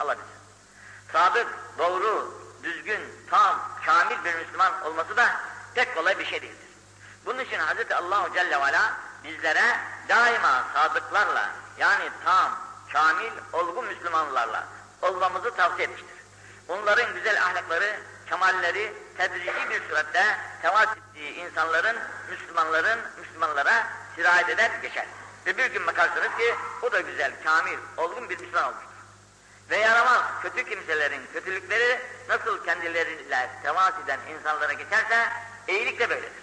[0.00, 0.32] alabilsin.
[1.12, 1.46] Sadık,
[1.78, 3.00] doğru, düzgün,
[3.30, 5.40] tam, kamil bir Müslüman olması da
[5.74, 6.68] pek kolay bir şey değildir.
[7.26, 7.92] Bunun için Hz.
[7.92, 8.94] Allahu Celle ve Ala
[9.24, 9.76] bizlere
[10.08, 12.58] daima sadıklarla yani tam,
[12.92, 14.64] kamil, olgun Müslümanlarla
[15.02, 16.16] olmamızı tavsiye etmiştir.
[16.68, 18.00] onların güzel ahlakları,
[18.32, 20.24] kemalleri tedrici bir suratte
[20.62, 21.96] temas ettiği insanların,
[22.30, 25.06] Müslümanların, Müslümanlara sirayet eder geçer.
[25.46, 28.88] Ve bir gün bakarsınız ki o da güzel, kamil, olgun bir Müslüman olmuştur.
[29.70, 35.28] Ve yaramaz kötü kimselerin kötülükleri nasıl kendileriyle temas eden insanlara geçerse
[35.68, 36.42] eğilik de böyledir.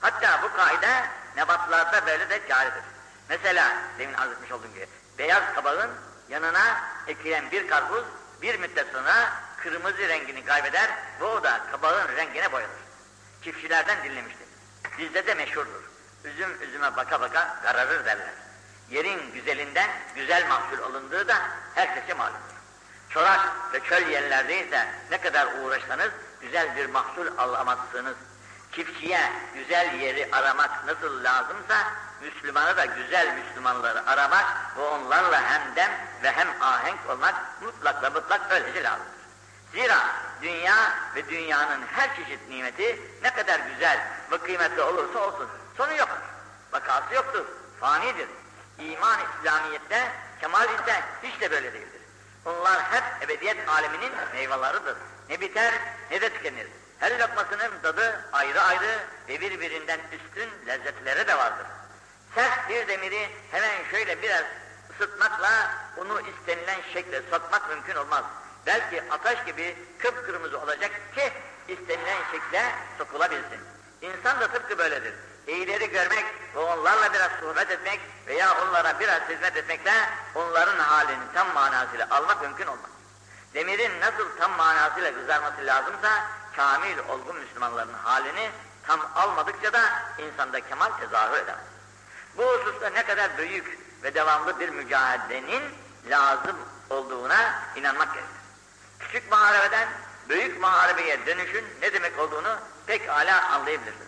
[0.00, 1.06] Hatta bu kaide
[1.36, 2.82] nebatlarda böyle de caridir.
[3.28, 4.86] Mesela demin arz etmiş olduğum gibi
[5.18, 5.90] beyaz kabağın
[6.28, 8.04] yanına ekilen bir karpuz
[8.42, 10.90] bir müddet sonra kırmızı rengini kaybeder
[11.20, 12.76] ve o da kabağın rengine boyanır.
[13.42, 14.46] Çiftçilerden dinlemiştim.
[14.98, 15.82] Bizde de meşhurdur.
[16.24, 18.34] Üzüm üzüme baka baka kararır derler.
[18.90, 21.36] Yerin güzelinden güzel mahsul alındığı da
[21.74, 22.56] herkese malumdur.
[23.10, 23.40] Çorak
[23.72, 28.16] ve çöl yerlerde ise ne kadar uğraşsanız güzel bir mahsul alamazsınız.
[28.72, 31.76] Çiftçiye güzel yeri aramak nasıl lazımsa
[32.20, 35.90] Müslümana da güzel Müslümanları aramak ve onlarla hemdem
[36.22, 39.15] ve hem ahenk olmak mutlak ve mutlak öylece lazımdır.
[39.76, 40.06] Zira
[40.42, 43.98] dünya ve dünyanın her çeşit nimeti ne kadar güzel
[44.30, 46.16] ve kıymetli olursa olsun sonu yoktur.
[46.72, 47.44] Vakası yoktur,
[47.80, 48.28] fanidir.
[48.78, 52.00] İman İslamiyet'te, kemal ise hiç de böyle değildir.
[52.44, 54.96] Bunlar hep ebediyet aleminin meyveleridir.
[55.28, 55.74] Ne biter
[56.10, 56.66] ne de tükenir.
[56.98, 58.98] Her lokmasının tadı ayrı ayrı
[59.28, 61.66] ve birbirinden üstün lezzetleri de vardır.
[62.34, 64.44] Sert bir demiri hemen şöyle biraz
[64.90, 68.24] ısıtmakla onu istenilen şekle sokmak mümkün olmaz.
[68.66, 71.32] Belki ateş gibi kıpkırmızı olacak ki
[71.68, 73.60] istenilen şekle sokulabilsin.
[74.02, 75.14] İnsan da tıpkı böyledir.
[75.46, 79.92] İyileri görmek ve onlarla biraz sohbet etmek veya onlara biraz hizmet etmekle
[80.34, 82.90] onların halini tam manasıyla almak mümkün olmaz.
[83.54, 86.24] Demirin nasıl tam manasıyla kızarması lazımsa
[86.56, 88.50] kamil olgun Müslümanların halini
[88.86, 89.82] tam almadıkça da
[90.18, 91.64] insanda kemal tezahür edemez.
[92.36, 95.62] Bu hususta ne kadar büyük ve devamlı bir mücadelenin
[96.10, 96.56] lazım
[96.90, 98.35] olduğuna inanmak gerekir.
[98.98, 99.88] Küçük muharebeden
[100.28, 104.06] büyük muharebeye dönüşün ne demek olduğunu pek hala anlayabilirsiniz.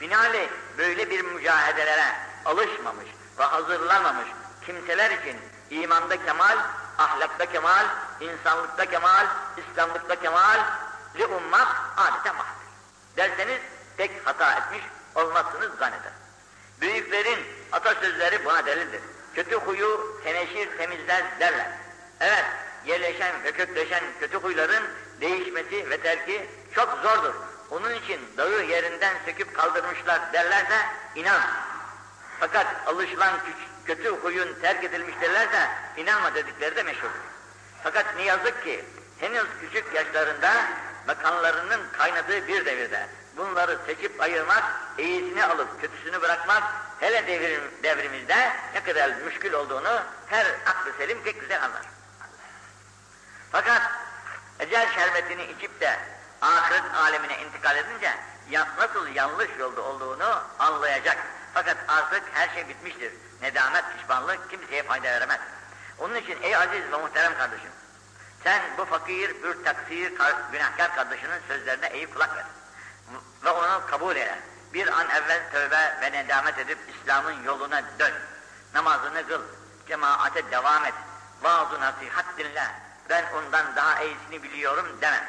[0.00, 2.14] Binaenaleyh böyle bir mücadelelere
[2.44, 3.06] alışmamış
[3.38, 4.28] ve hazırlanmamış
[4.66, 5.36] kimseler için
[5.70, 6.58] imanda kemal,
[6.98, 7.86] ahlakta kemal,
[8.20, 9.26] insanlıkta kemal,
[9.56, 10.58] İslamlıkta kemal
[11.18, 12.66] li ummak adeta mahdır.
[13.16, 13.60] Derseniz
[13.96, 14.82] pek hata etmiş
[15.14, 16.12] olmazsınız zanneder.
[16.80, 19.00] Büyüklerin atasözleri buna delildir.
[19.34, 21.70] Kötü huyu teneşir temizler derler.
[22.20, 22.44] Evet,
[22.86, 24.84] yerleşen ve kökleşen kötü huyların
[25.20, 27.34] değişmesi ve terki çok zordur.
[27.70, 31.40] Onun için dağı yerinden söküp kaldırmışlar derlerse inan.
[32.40, 33.34] Fakat alışılan
[33.84, 37.20] kötü huyun terk edilmiş derlerse inanma dedikleri de meşhurdur.
[37.82, 38.84] Fakat ne yazık ki
[39.20, 40.52] henüz küçük yaşlarında
[41.08, 41.14] ve
[41.92, 43.06] kaynadığı bir devirde
[43.36, 44.64] bunları seçip ayırmak,
[44.98, 46.62] iyisini alıp kötüsünü bırakmak
[47.00, 51.99] hele devrim, devrimizde ne kadar müşkül olduğunu her aklı selim pek güzel anlar.
[53.52, 53.82] Fakat
[54.58, 55.98] ecel şerbetini içip de
[56.42, 58.14] ahiret alemine intikal edince
[58.50, 61.18] ya, nasıl yanlış yolda olduğunu anlayacak.
[61.54, 63.12] Fakat artık her şey bitmiştir.
[63.42, 65.40] Nedamet, pişmanlık kimseye fayda veremez.
[65.98, 67.70] Onun için ey aziz ve muhterem kardeşim,
[68.44, 70.12] sen bu fakir, bir taksir,
[70.52, 72.44] günahkar kardeşinin sözlerine eğip kulak ver.
[73.44, 74.38] Ve onu kabul eyle.
[74.74, 78.12] Bir an evvel tövbe ve nedamet edip İslam'ın yoluna dön.
[78.74, 79.42] Namazını kıl,
[79.88, 80.94] cemaate devam et.
[81.42, 82.89] Vaaz-ı nasihat dinle.
[83.10, 85.24] Ben ondan daha iyisini biliyorum deme.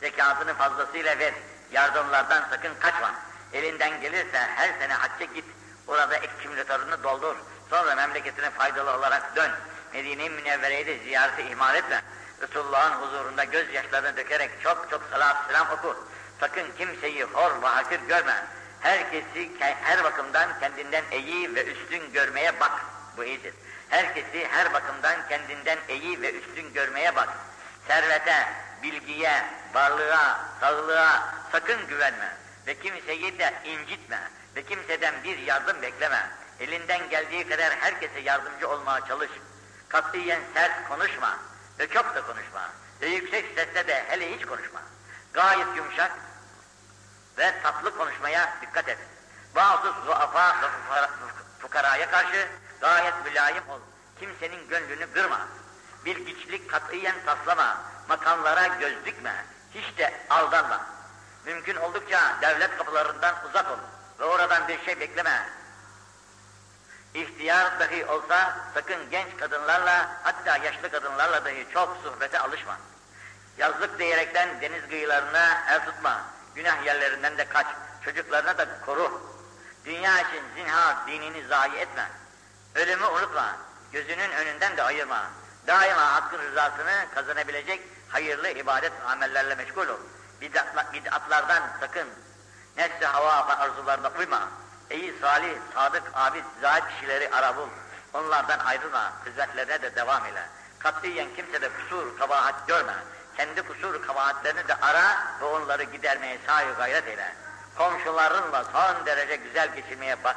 [0.00, 1.34] Zekatını fazlasıyla ver.
[1.72, 3.14] Yardımlardan sakın kaçma.
[3.52, 5.44] Elinden gelirse her sene hacca git.
[5.86, 7.36] Orada ekümülatörünü doldur.
[7.70, 9.50] Sonra memleketine faydalı olarak dön.
[9.92, 12.02] Medine-i Münevvere'yi de ziyareti ihmal etme.
[12.42, 15.96] Resulullah'ın huzurunda gözyaşlarını dökerek çok çok salat selam oku.
[16.40, 18.44] Sakın kimseyi hor ve hakir görme.
[18.80, 22.72] Herkesi her bakımdan kendinden iyi ve üstün görmeye bak.
[23.16, 23.54] Bu iyidir.
[23.88, 27.28] Herkesi her bakımdan kendinden iyi ve üstün görmeye bak.
[27.88, 28.48] Servete,
[28.82, 32.36] bilgiye, varlığa, sağlığa sakın güvenme.
[32.66, 34.20] Ve kimseyi de incitme.
[34.56, 36.30] Ve kimseden bir yardım bekleme.
[36.60, 39.30] Elinden geldiği kadar herkese yardımcı olmaya çalış.
[39.88, 41.38] Katiyen sert konuşma.
[41.78, 42.70] Ve çok da konuşma.
[43.00, 44.80] Ve yüksek sesle de hele hiç konuşma.
[45.32, 46.12] Gayet yumuşak
[47.38, 48.98] ve tatlı konuşmaya dikkat et.
[49.54, 50.56] Bazı zuafa
[51.58, 52.48] fukaraya karşı
[52.80, 53.80] gayet mülayim ol.
[54.20, 55.40] Kimsenin gönlünü kırma.
[56.04, 57.76] Bilgiçlik katiyen taslama.
[58.08, 59.44] Makamlara göz dikme.
[59.74, 60.86] Hiç de aldanma.
[61.44, 63.78] Mümkün oldukça devlet kapılarından uzak ol.
[64.20, 65.48] Ve oradan bir şey bekleme.
[67.14, 72.76] İhtiyar dahi olsa sakın genç kadınlarla hatta yaşlı kadınlarla dahi çok sohbete alışma.
[73.58, 76.20] Yazlık diyerekten deniz kıyılarına el tutma.
[76.54, 77.66] Günah yerlerinden de kaç.
[78.04, 79.20] Çocuklarına da koru.
[79.84, 82.08] Dünya için zinha dinini zayi etme.
[82.78, 83.56] Ölümü unutma.
[83.92, 85.22] Gözünün önünden de ayırma.
[85.66, 89.98] Daima hakkın rızasını kazanabilecek hayırlı ibadet amellerle meşgul ol.
[90.40, 92.08] Bid'atla- Bid'atlardan sakın.
[92.76, 94.48] Nefsi hava arzularına uyma.
[94.90, 97.68] İyi, salih, sadık, abid, zahid kişileri ara bul.
[98.12, 100.42] Onlardan ayrılma, hizmetlerine de devam ile.
[100.78, 102.94] Katiyen kimse de kusur, kabahat görme.
[103.36, 107.34] Kendi kusur, kabahatlerini de ara ve onları gidermeye sahi gayret eyle.
[107.76, 110.36] Komşularınla son derece güzel geçirmeye bak.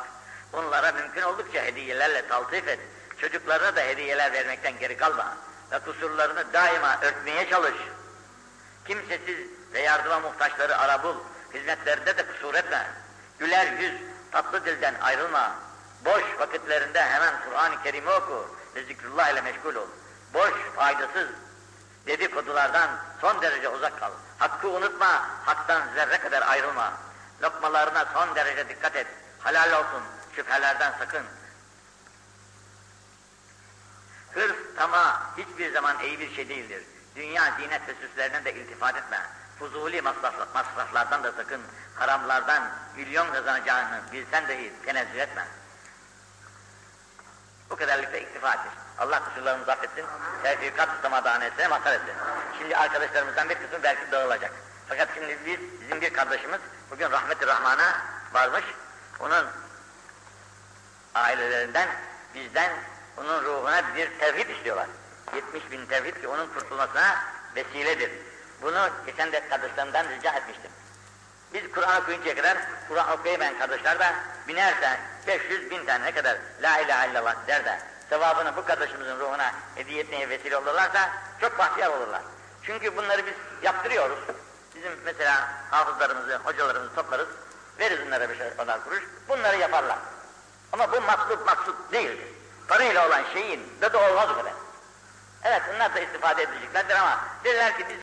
[0.54, 2.80] Onlara mümkün oldukça hediyelerle taltif et.
[3.22, 5.38] Çocuklarına da hediyeler vermekten geri kalma.
[5.72, 7.76] Ve kusurlarını daima örtmeye çalış.
[8.88, 9.38] Kimsesiz
[9.74, 11.16] ve yardıma muhtaçları ara bul.
[11.54, 12.88] Hizmetlerinde de kusur etme.
[13.40, 13.94] Güler yüz,
[14.32, 15.56] tatlı dilden ayrılma.
[16.06, 19.88] Boş vakitlerinde hemen Kur'an-ı Kerim'i oku ve zikrullah ile meşgul ol.
[20.34, 21.28] Boş, faydasız
[22.08, 22.90] dedikodulardan
[23.22, 24.12] son derece uzak kal.
[24.40, 26.94] Hakkı unutma, haktan zerre kadar ayrılma.
[27.44, 29.08] Lokmalarına son derece dikkat et.
[29.40, 30.04] Halal olsun,
[30.36, 31.24] şüphelerden sakın.
[34.34, 36.84] Hırs, tamah hiçbir zaman iyi bir şey değildir.
[37.16, 37.82] Dünya zinet
[38.18, 39.22] ve de iltifat etme.
[39.60, 41.62] Fuzuli masraf, masraflardan da sakın.
[41.96, 42.64] Haramlardan
[42.96, 45.48] milyon kazanacağını bilsen dahi tenezzül etme.
[47.70, 48.74] Bu kadarlıkla iktifa etmiş.
[49.00, 50.06] Allah kusurlarımızı affetsin.
[50.44, 52.14] Tevfikat tutamadanetine mazhar etsin.
[52.58, 54.52] Şimdi arkadaşlarımızdan bir kısmı belki dağılacak.
[54.90, 56.60] Fakat şimdi biz, bizim bir kardeşimiz
[56.92, 58.02] bugün rahmeti rahmana
[58.34, 58.66] varmış.
[59.20, 59.46] Onun
[61.16, 61.90] ailelerinden,
[62.36, 62.72] bizden
[63.18, 64.88] onun ruhuna bir tevhid istiyorlar.
[65.36, 67.16] 70 bin tevhid ki onun kurtulmasına
[67.56, 68.12] vesiledir.
[68.62, 70.72] Bunu geçen de kardeşlerimden rica etmiştim.
[71.54, 72.58] Biz Kur'an okuyuncaya kadar,
[72.88, 74.14] Kur'an okuyamayan kardeşler de
[74.48, 79.52] binerse 500 bin tane ne kadar La ilahe illallah der de sevabını bu kardeşimizin ruhuna
[79.76, 81.10] hediye etmeye vesile olurlarsa
[81.42, 82.22] çok bahtiyar olurlar.
[82.64, 83.34] Çünkü bunları biz
[83.64, 84.20] yaptırıyoruz.
[84.76, 87.28] Bizim mesela hafızlarımızı, hocalarımızı toplarız,
[87.80, 89.98] veririz onlara bir şey kadar kuruş, bunları yaparlar.
[90.72, 92.28] Ama bu maksut maksut değildir.
[92.68, 94.62] Parayla olan şeyin de de olmaz o.
[95.44, 97.98] Evet onlar da istifade edeceklerdir ama derler ki biz